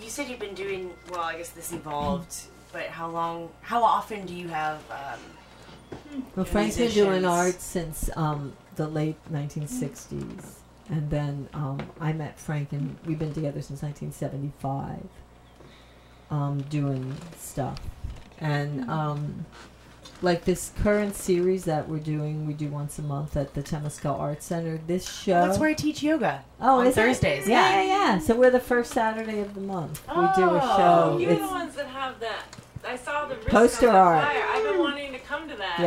[0.00, 1.20] You said you've been doing well.
[1.20, 2.34] I guess this evolved,
[2.72, 3.50] but how long?
[3.60, 4.78] How often do you have?
[4.90, 5.20] Um,
[6.34, 7.26] Well, Frank's been doing musicians?
[7.26, 10.44] art since um, the late 1960s,
[10.88, 15.00] and then um, I met Frank, and we've been together since 1975,
[16.30, 17.78] um, doing stuff,
[18.38, 19.46] and um,
[20.22, 24.18] like this current series that we're doing, we do once a month at the Temescal
[24.18, 24.78] Art Center.
[24.86, 25.46] This show.
[25.46, 26.44] that's where I teach yoga.
[26.60, 27.00] Oh, on is it?
[27.00, 27.86] Thursdays, Yeah, yeah.
[28.14, 28.18] yeah.
[28.18, 30.02] So we're the first Saturday of the month.
[30.08, 30.76] we do a Oh.
[30.76, 31.18] show.
[31.18, 32.42] You're the It's- ones that have that.
[32.86, 34.24] I saw the Poster art.
[34.26, 35.80] I've been wanting to come to that.
[35.80, 35.86] Yeah,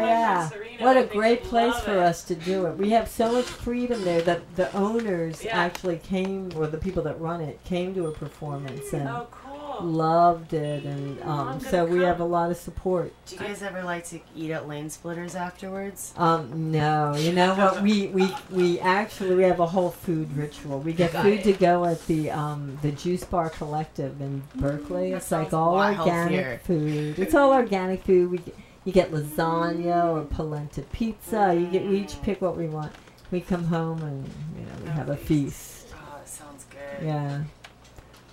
[0.00, 0.48] yeah, yeah.
[0.48, 1.98] Serena, What a great place for it.
[1.98, 2.76] us to do it.
[2.76, 5.56] We have so much freedom there that the owners Yeah.
[5.58, 9.45] actually came, or the people that run it, came to a performance and Oh, cool.
[9.82, 10.84] Loved it.
[10.84, 12.06] And um, gonna so we come.
[12.06, 13.12] have a lot of support.
[13.26, 16.12] Do you guys ever like to eat at lane splitters afterwards?
[16.16, 17.82] Um, no, you know what?
[17.82, 20.80] We, we we actually we have a whole food ritual.
[20.80, 21.44] We get food it.
[21.44, 25.10] to go at the um the Juice Bar Collective in Berkeley.
[25.10, 26.60] That It's like all organic healthier.
[26.64, 27.18] food.
[27.18, 28.30] It's all organic food.
[28.30, 31.54] We get, you get lasagna or polenta pizza.
[31.54, 32.92] You get we each pick what we want.
[33.32, 34.24] We come home and
[34.58, 35.88] you know we have a feast.
[35.92, 37.04] Oh, it sounds good.
[37.04, 37.42] Yeah.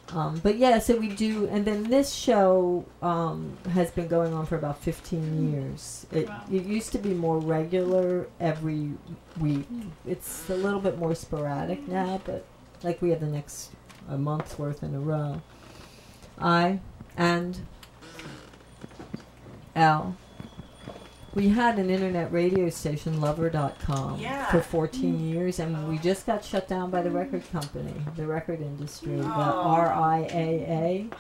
[0.10, 4.46] Um, but yeah, so we do, and then this show um, has been going on
[4.46, 6.06] for about 15 years.
[6.12, 6.44] It, Wow.
[6.52, 8.92] it used to be more regular every
[9.40, 9.66] week.
[10.06, 12.46] It's a little bit more sporadic now, but
[12.84, 13.72] like we have the next
[14.10, 15.42] a month's worth in a row.
[16.38, 16.80] I
[17.18, 17.62] and
[19.76, 20.16] L.
[21.36, 24.52] We had an internet radio station, lover.com, Yeah.
[24.52, 25.34] for 14 mm.
[25.34, 26.02] years, and we oh.
[26.02, 29.76] just got shut down by the record company, the record industry, the Oh.
[29.76, 31.12] RIAA.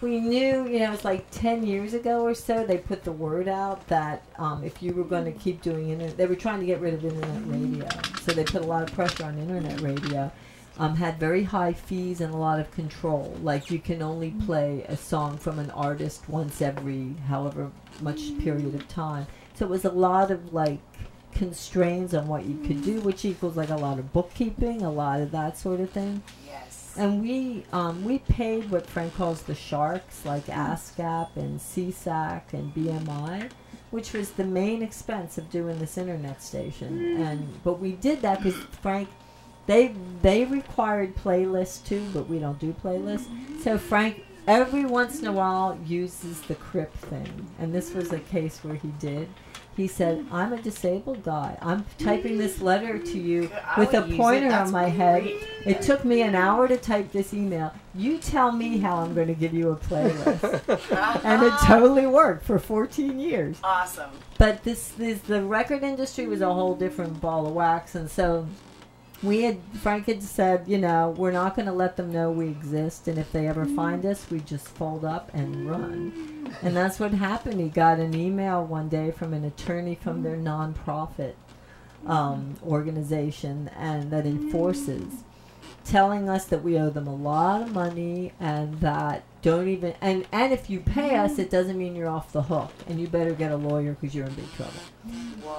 [0.00, 3.48] We knew, you know, it's like 10 years ago or so, they put the word
[3.48, 5.40] out that um, if you were going to mm.
[5.40, 7.52] keep doing internet, they were trying to get rid of internet mm.
[7.52, 7.88] radio.
[8.22, 10.32] So they put a lot of pressure on internet radio.
[10.78, 13.36] Um, had very high fees and a lot of control.
[13.42, 18.76] Like you can only play a song from an artist once every however much period
[18.76, 19.26] of time.
[19.58, 20.78] So it was a lot of like
[21.32, 25.20] constraints on what you could do, which equals like a lot of bookkeeping, a lot
[25.20, 26.22] of that sort of thing.
[26.46, 26.94] Yes.
[26.96, 32.72] And we um, we paid what Frank calls the sharks, like ASCAP and SESAC and
[32.72, 33.50] BMI,
[33.90, 37.20] which was the main expense of doing this internet station.
[37.20, 39.08] And but we did that because Frank,
[39.66, 43.26] they they required playlists too, but we don't do playlists.
[43.64, 48.18] So Frank every once in a while uses the crypt thing, and this was a
[48.18, 49.28] case where he did.
[49.78, 51.56] He said, "I'm a disabled guy.
[51.62, 52.62] I'm typing this mm.
[52.62, 54.20] letter to you with a would use it.
[54.20, 55.32] pointer on my head."
[55.64, 57.72] It took me an hour to type this email.
[57.94, 61.22] You tell me how I'm going to give you a playlist.
[61.24, 63.58] and it totally worked for 14 years.
[63.62, 64.10] Awesome.
[64.38, 67.94] But this, this, the record industry was a whole different ball of wax.
[67.94, 68.46] And so
[69.22, 72.48] we had, Frank had said, you know, we're not going to let them know we
[72.48, 73.08] exist.
[73.08, 73.74] And if they ever mm.
[73.74, 76.54] find us, we just fold up and run.
[76.62, 77.60] And that's what happened.
[77.60, 80.44] He got an email one day from an attorney from their mm.
[80.44, 81.34] nonprofit
[82.06, 82.66] um, mm.
[82.66, 85.24] organization and that enforces
[85.84, 90.26] telling us that we owe them a lot of money and that don't even and
[90.32, 93.32] and if you pay us, it doesn't mean you're off the hook, and you better
[93.32, 94.72] get a lawyer because you're in big trouble.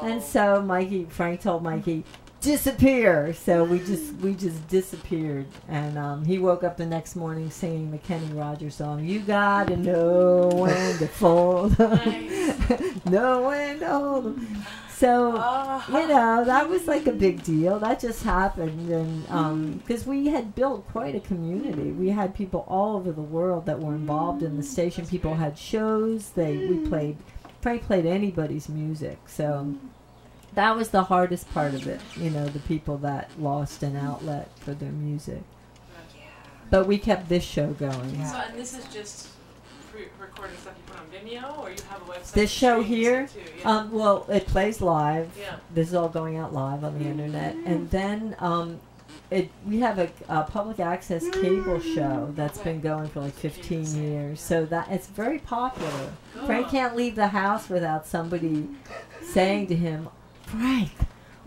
[0.04, 2.04] And so Mikey, Frank told Mikey,
[2.42, 3.34] disappear.
[3.34, 7.92] So we just we just disappeared, and um, he woke up the next morning singing
[7.92, 9.06] the Kenny Rogers song.
[9.06, 11.78] You gotta know when to fold,
[13.06, 14.66] know when to hold 'em."
[15.00, 15.86] So ah.
[15.88, 17.80] you know that was like a big deal.
[17.80, 22.66] That just happened, and um, because we had built quite a community, we had people
[22.68, 25.06] all over the world that were involved in the mm, station.
[25.06, 26.32] People had shows.
[26.32, 26.90] They we mm.
[26.90, 27.18] played.
[27.62, 29.78] Frank played anybody's music, so mm.
[30.56, 32.02] That was the hardest part of it.
[32.16, 35.44] You know, the people that lost an outlet for their music.
[36.70, 38.26] But we kept this show going.
[38.26, 39.30] So, and this is just
[39.92, 42.32] pre- recording stuff you put on Vimeo, or you have a website?
[42.34, 43.40] This show here, it too?
[43.60, 43.70] Yeah.
[43.70, 45.30] um, well, it plays live.
[45.40, 45.56] Yeah.
[45.74, 48.80] This is all going out live on the internet, and then um,
[49.32, 54.04] it we have a, a public access cable show that's been going for like 15
[54.04, 54.42] years.
[54.42, 56.14] So that it's very popular.
[56.46, 58.68] Frank can't leave the house without somebody
[59.24, 60.10] saying to him,
[60.50, 60.92] "Frank,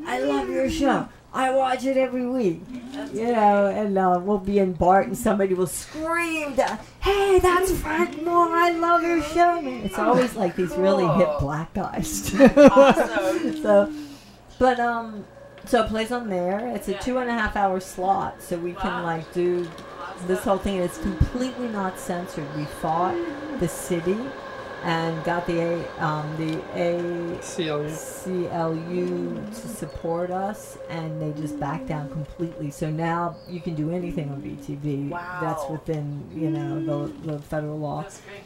[0.06, 1.08] I love your show.
[1.34, 2.60] I watch it every week."
[3.12, 7.72] You know, and uh, we'll be in Bart, and somebody will scream, down, "Hey, that's
[7.72, 8.48] Frank Moore!
[8.50, 12.30] I love your show!" And it's always like these really hip black guys.
[12.30, 12.44] too.
[12.44, 13.56] Awesome.
[13.62, 13.92] so,
[14.58, 15.24] but um,
[15.64, 16.68] so it plays on there.
[16.74, 16.98] It's a Yeah.
[17.00, 19.68] two and a half hour slot, so we can like do
[20.26, 20.76] this whole thing.
[20.76, 22.46] It's completely not censored.
[22.56, 23.16] We fought
[23.58, 24.18] the city
[24.82, 27.88] and got the A, um, the A CLU.
[28.22, 32.70] CLU to support us, and they just backed down completely.
[32.70, 35.10] So now you can do anything on BTV.
[35.40, 38.02] That's within you know the, the federal law.
[38.02, 38.42] That's great.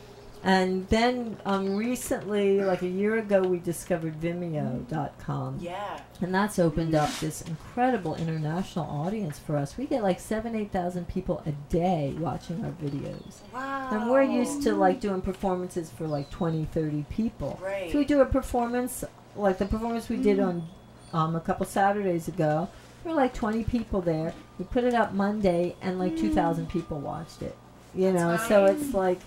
[0.46, 5.58] And then um, recently, like a year ago, we discovered Vimeo.com.
[5.60, 6.00] Yeah.
[6.20, 9.76] And that's opened up this incredible international audience for us.
[9.76, 13.38] We get like seven, eight thousand people a day watching our videos.
[13.52, 13.88] Wow.
[13.90, 17.58] And we're used to like doing performances for like 20, 30 people.
[17.60, 17.90] Right.
[17.90, 19.02] So we do a performance,
[19.34, 20.68] like the performance we did on
[21.12, 22.68] um, a couple Saturdays ago.
[23.02, 24.32] There were like 20 people there.
[24.60, 27.56] We put it up Monday, and like 2,000 people watched it.
[27.96, 29.18] You know, so it's like.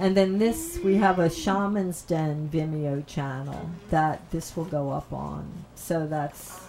[0.00, 5.12] And then this, we have a Shaman's Den Vimeo channel that this will go up
[5.12, 5.46] on.
[5.74, 6.50] So that's.
[6.50, 6.66] Awesome.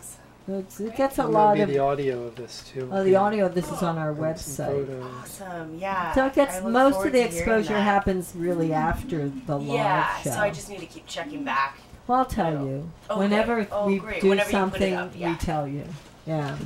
[0.48, 1.70] It's, it gets a And lot there'll of.
[1.70, 2.90] the audio of this too.
[2.92, 5.04] Oh, the audio of this is on our And website.
[5.22, 5.78] Awesome.
[5.80, 6.14] Yeah.
[6.14, 10.18] So it gets most of the exposure happens really after the live Yeah.
[10.24, 10.32] show.
[10.32, 11.78] So I just need to keep checking back.
[12.08, 12.66] well, I'll tell oh.
[12.66, 12.92] you.
[13.10, 13.20] Oh, okay.
[13.22, 14.22] Whenever Oh, we great.
[14.22, 15.32] do Whenever you put it something, up, yeah.
[15.32, 15.86] we tell you.
[16.26, 16.58] Yeah.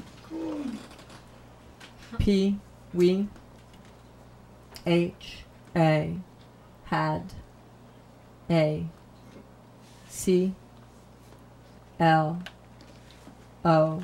[2.18, 2.58] P
[2.94, 3.28] we
[4.88, 5.38] H
[5.76, 6.16] A
[6.86, 7.34] had
[8.50, 8.86] A
[10.10, 10.54] C
[12.00, 12.42] L
[13.64, 14.04] O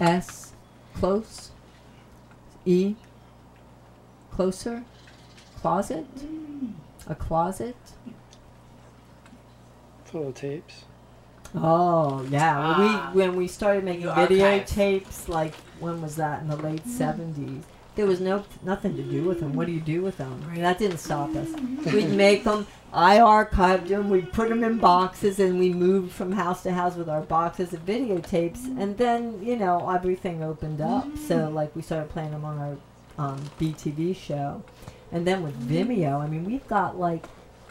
[0.00, 0.52] S
[0.94, 1.50] close
[2.64, 2.94] E
[4.30, 4.84] closer
[5.60, 6.06] closet
[7.08, 7.76] a closet
[10.04, 10.84] full of tapes.
[11.54, 12.78] Oh yeah, Ah.
[12.78, 16.86] when we when we started making You videotapes, like when was that in the late
[16.86, 17.64] seventies?
[17.98, 19.54] There was no nothing to do with them.
[19.54, 20.48] What do you do with them?
[20.52, 21.48] Mean, that didn't stop us.
[21.92, 22.64] We'd make them.
[22.92, 24.08] I archived them.
[24.08, 27.72] We'd put them in boxes, and we moved from house to house with our boxes
[27.72, 28.66] of videotapes.
[28.80, 31.08] And then you know everything opened up.
[31.26, 32.76] So like we started playing them on our
[33.18, 34.62] um, BTV show,
[35.10, 37.26] and then with Vimeo, I mean we've got like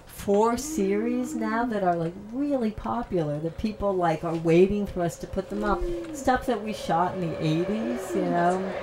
[0.07, 5.17] four series now that are like really popular that people like are waiting for us
[5.19, 5.79] to put them up
[6.11, 8.73] stuff that we shot in the 80s you know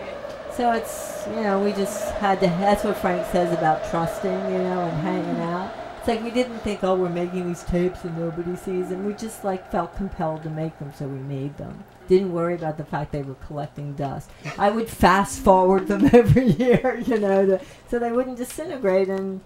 [0.56, 4.58] so it's you know we just had to that's what frank says about trusting you
[4.58, 5.00] know and mm-hmm.
[5.02, 8.88] hanging out it's like we didn't think oh we're making these tapes and nobody sees
[8.88, 12.54] them we just like felt compelled to make them so we made them didn't worry
[12.54, 17.18] about the fact they were collecting dust i would fast forward them every year you
[17.18, 19.40] know to, so they wouldn't disintegrate and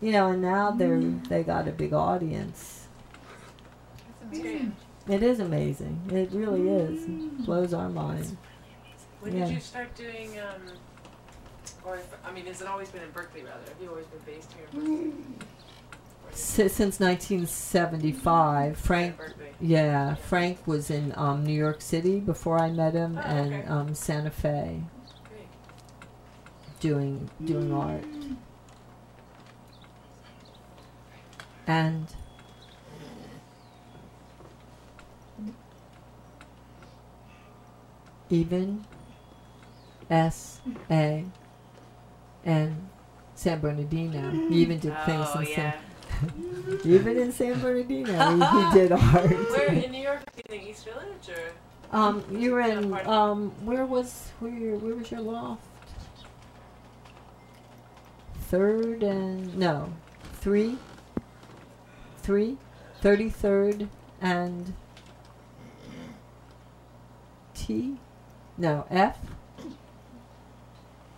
[0.00, 1.24] you know, and now they're mm-hmm.
[1.24, 2.86] they got a big audience.
[4.22, 4.68] That's great.
[5.08, 6.02] It is amazing.
[6.10, 7.04] It really is.
[7.04, 8.36] It blows our mind.
[9.20, 9.46] When Yeah.
[9.46, 10.62] did you start doing, um,
[11.84, 13.58] or if, I mean, has it always been in Berkeley rather?
[13.68, 15.12] Have you always been based here in Berkeley?
[16.32, 19.16] Si- since 1975, Frank.
[19.16, 19.46] Berkeley.
[19.60, 23.66] Yeah, Frank was in um, New York City before I met him, Oh, and okay.
[23.68, 24.82] um, Santa Fe
[25.28, 25.48] Great.
[26.80, 28.04] doing doing art.
[31.66, 32.06] And
[38.30, 38.84] even
[40.10, 40.60] S
[40.90, 41.24] A
[42.44, 42.88] N
[43.34, 44.30] San Bernardino.
[44.48, 45.54] He even did things Oh in yeah.
[45.54, 45.74] San
[46.84, 49.30] Even in San Bernardino, he, he did art.
[49.50, 50.22] Where in New York?
[50.36, 51.96] You think East Village or?
[51.96, 52.92] Um, you were in.
[53.06, 54.76] Um, where was where?
[54.76, 55.62] Where was your loft?
[58.48, 59.92] Third and no,
[60.34, 60.78] three.
[62.20, 62.58] Three,
[63.00, 63.88] thirty-third
[64.20, 64.74] and
[67.54, 67.96] T,
[68.58, 69.18] no F.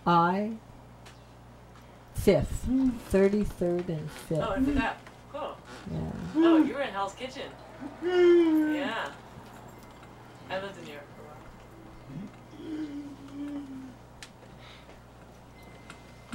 [0.05, 0.51] I.
[2.13, 2.67] Fifth,
[3.09, 4.39] thirty-third and fifth.
[4.39, 4.97] Oh, I forgot.
[5.33, 5.57] Cool.
[5.91, 5.99] Yeah.
[6.35, 7.49] Oh, you were in Hell's Kitchen.
[8.03, 9.09] Yeah.
[10.49, 11.25] I lived in New York for a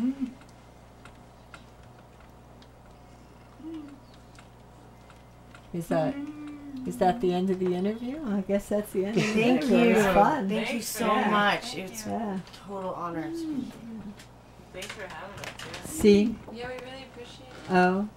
[0.02, 0.14] while.
[5.72, 6.14] Is that
[6.86, 8.18] is that the end of the interview?
[8.28, 9.16] I guess that's the end.
[9.16, 9.76] Of the Thank interview.
[9.78, 9.84] you.
[9.90, 10.48] It was fun.
[10.48, 11.30] Thank you so for that.
[11.30, 11.76] much.
[11.76, 12.36] It's Yeah.
[12.36, 13.30] a total honor.
[14.72, 15.46] Thanks for having us.
[15.86, 15.90] Yeah.
[15.90, 17.70] C Yeah, we really appreciate it.
[17.70, 18.08] Oh.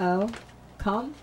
[0.00, 0.30] O
[0.78, 1.14] come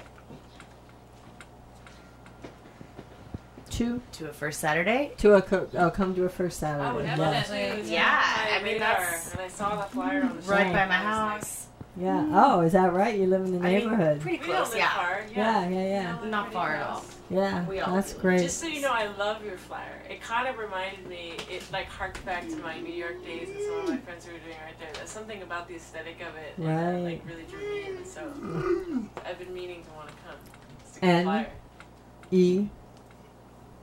[3.71, 5.11] to To a first Saturday.
[5.17, 6.89] to a co- oh come to a first Saturday.
[6.89, 7.15] Oh, yeah.
[7.15, 7.59] definitely.
[7.59, 10.41] It was Yeah, on I mean, radar, that's- and I saw the flyer on the
[10.43, 11.66] Right shelf, by my I like, house.
[11.99, 12.27] Yeah.
[12.31, 13.17] Oh, is that right?
[13.17, 14.21] You live in the I mean, neighborhood.
[14.21, 14.89] pretty close, yeah.
[14.95, 15.21] far.
[15.33, 15.69] yeah, Yeah.
[15.69, 17.03] yeah, yeah, We live Not pretty far at all.
[17.29, 17.65] yeah.
[17.65, 18.19] We all That's do.
[18.19, 18.41] great.
[18.41, 20.01] Just so you know, I love your flyer.
[20.09, 23.59] It kind of reminded me, it like harked back to my New York days and
[23.61, 24.89] some of my friends who were doing right there.
[24.93, 28.05] There's something about the aesthetic of it and that, like really drew me in.
[28.05, 28.21] So
[29.25, 30.35] I've been meaning to want to come.
[30.87, 31.47] It's a good And- flyer.
[32.31, 32.67] E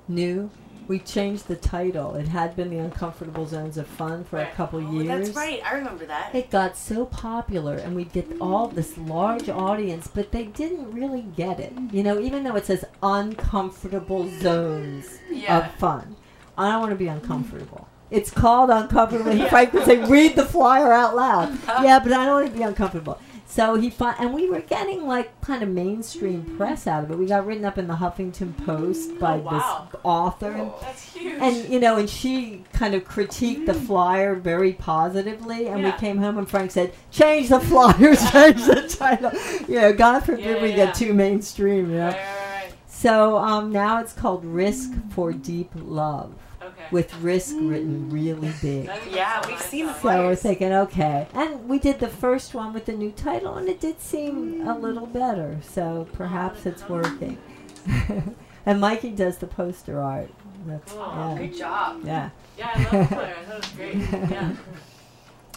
[0.09, 0.51] new.
[0.87, 2.15] We changed the title.
[2.15, 5.29] It had been the uncomfortable zones of fun for a couple Oh, years.
[5.29, 5.61] that's right.
[5.65, 6.35] I remember that.
[6.35, 11.23] It got so popular, and we'd get all this large audience, but they didn't really
[11.23, 11.73] get it.
[11.91, 15.59] You know, even though it says uncomfortable zones Yeah.
[15.59, 16.17] of fun,
[16.57, 17.89] I don't want to be uncomfortable.
[18.11, 19.31] It's called uncomfortable.
[19.31, 22.57] And Frank would say, "Read the flyer out loud." yeah, but I don't want to
[22.57, 23.19] be uncomfortable.
[23.47, 27.19] So he fi- and we were getting like kind of mainstream press out of it.
[27.19, 29.89] We got written up in the Huffington Post by Oh, wow.
[29.93, 30.51] this author.
[30.51, 31.39] and That's huge.
[31.41, 36.19] and you know, and she kind of critiqued the flyer very positively, and we came
[36.19, 39.31] home and Frank said, "Change the flyer, change the title."
[39.69, 40.77] You know, God forbid Yeah, we yeah.
[40.77, 41.91] get too mainstream.
[41.91, 42.07] You know.
[42.07, 42.73] right, right, right.
[42.89, 46.35] So um, now it's called Risk for Deep Love,
[46.65, 46.87] Okay.
[46.91, 48.91] with risk written really big.
[49.11, 52.55] Yeah, so we've seen the of So we're thinking, okay, and we did the first
[52.55, 54.81] one with the new title, and it did seem a mm.
[54.81, 55.59] little better.
[55.63, 57.39] So perhaps it's working.
[58.67, 60.31] and Mikey does the poster art.
[60.67, 61.01] That's Cool.
[61.01, 62.01] yeah, Good job.
[62.05, 62.31] yeah.
[62.57, 63.35] Yeah, I love the flyer.
[63.39, 64.31] I thought it was great.
[64.31, 64.57] Yeah.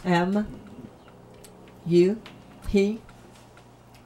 [0.04, 0.48] M.
[1.86, 2.22] You.
[2.68, 3.02] He.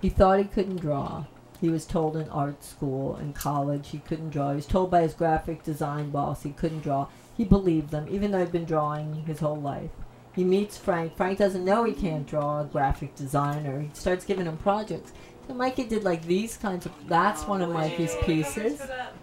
[0.01, 1.25] He thought he couldn't draw.
[1.61, 4.49] He was told in art school and college he couldn't draw.
[4.49, 7.07] He was told by his graphic design boss he couldn't draw.
[7.37, 9.91] He believed them, even though he'd been drawing his whole life.
[10.33, 11.15] He meets Frank.
[11.15, 13.81] Frank doesn't know he can't draw a graphic designer.
[13.81, 15.11] He starts giving him projects.
[15.47, 16.93] So Mikey did like these kinds of.
[17.07, 18.79] That's one of Mikey's pieces.
[18.79, 19.13] for that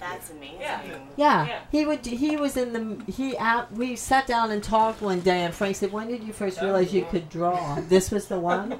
[0.00, 0.60] That's amazing.
[0.60, 0.80] Yeah.
[1.16, 1.60] Yeah, Yeah.
[1.70, 2.06] he would.
[2.06, 3.12] He was in the.
[3.12, 3.70] He out.
[3.72, 6.94] We sat down and talked one day, and Frank said, "When did you first realize
[6.94, 8.78] you could draw?" This was the one.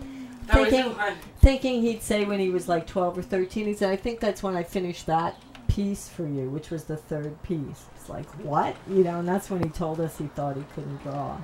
[0.52, 0.94] Thinking,
[1.40, 3.66] thinking he'd say when he was like twelve or thirteen.
[3.66, 5.36] He said, "I think that's when I finished that
[5.68, 9.50] piece for you, which was the third piece." It's like what, you know, and that's
[9.50, 11.36] when he told us he thought he couldn't draw.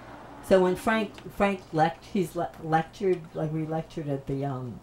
[0.47, 4.81] So when Frank Frank lect he's le- lectured like we lectured at the um.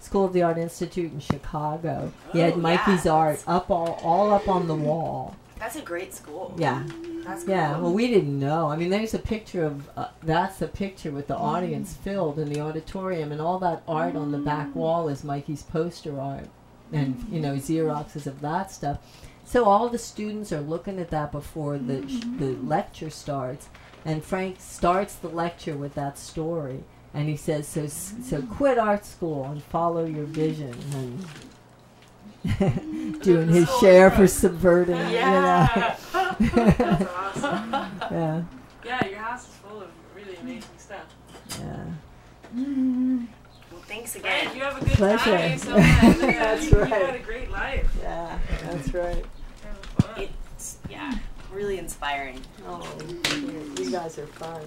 [0.00, 2.12] School of the Art Institute in Chicago.
[2.32, 3.12] He had Oh, Mikey's yeah.
[3.12, 5.36] art up all all up on the wall.
[5.62, 6.52] That's a great school.
[6.58, 6.82] Yeah,
[7.24, 7.74] That's yeah.
[7.74, 7.82] cool.
[7.82, 8.68] Well, we didn't know.
[8.68, 11.40] I mean, there's a picture of uh, that's a picture with the mm.
[11.40, 14.74] audience filled in the auditorium, and all that art on the back mm.
[14.74, 16.48] wall is Mikey's poster art,
[16.90, 17.32] and mm.
[17.32, 18.98] you know Xeroxes of that stuff.
[19.44, 22.38] So all the students are looking at that before the sh- mm-hmm.
[22.40, 23.68] the lecture starts,
[24.04, 26.82] and Frank starts the lecture with that story,
[27.14, 31.24] and he says, "So s- so quit art school and follow your vision." And
[33.22, 35.10] doing his share for subverting, you know.
[35.10, 35.96] Yeah.
[36.12, 36.14] That's
[37.14, 37.72] awesome.
[38.10, 38.42] Yeah,
[38.84, 41.04] Yeah, your house is full of really amazing stuff.
[41.60, 41.84] yeah.
[42.54, 44.56] Well, thanks Frank, again.
[44.56, 45.24] you have a good Pleasure.
[45.38, 45.58] time.
[45.58, 46.18] So much.
[46.20, 46.88] That's you, right.
[47.00, 47.90] You had a great life.
[48.02, 49.24] Yeah, that's right.
[50.16, 51.14] It's yeah,
[51.52, 52.40] really inspiring.
[52.66, 52.86] Oh,
[53.78, 54.62] you guys are fun.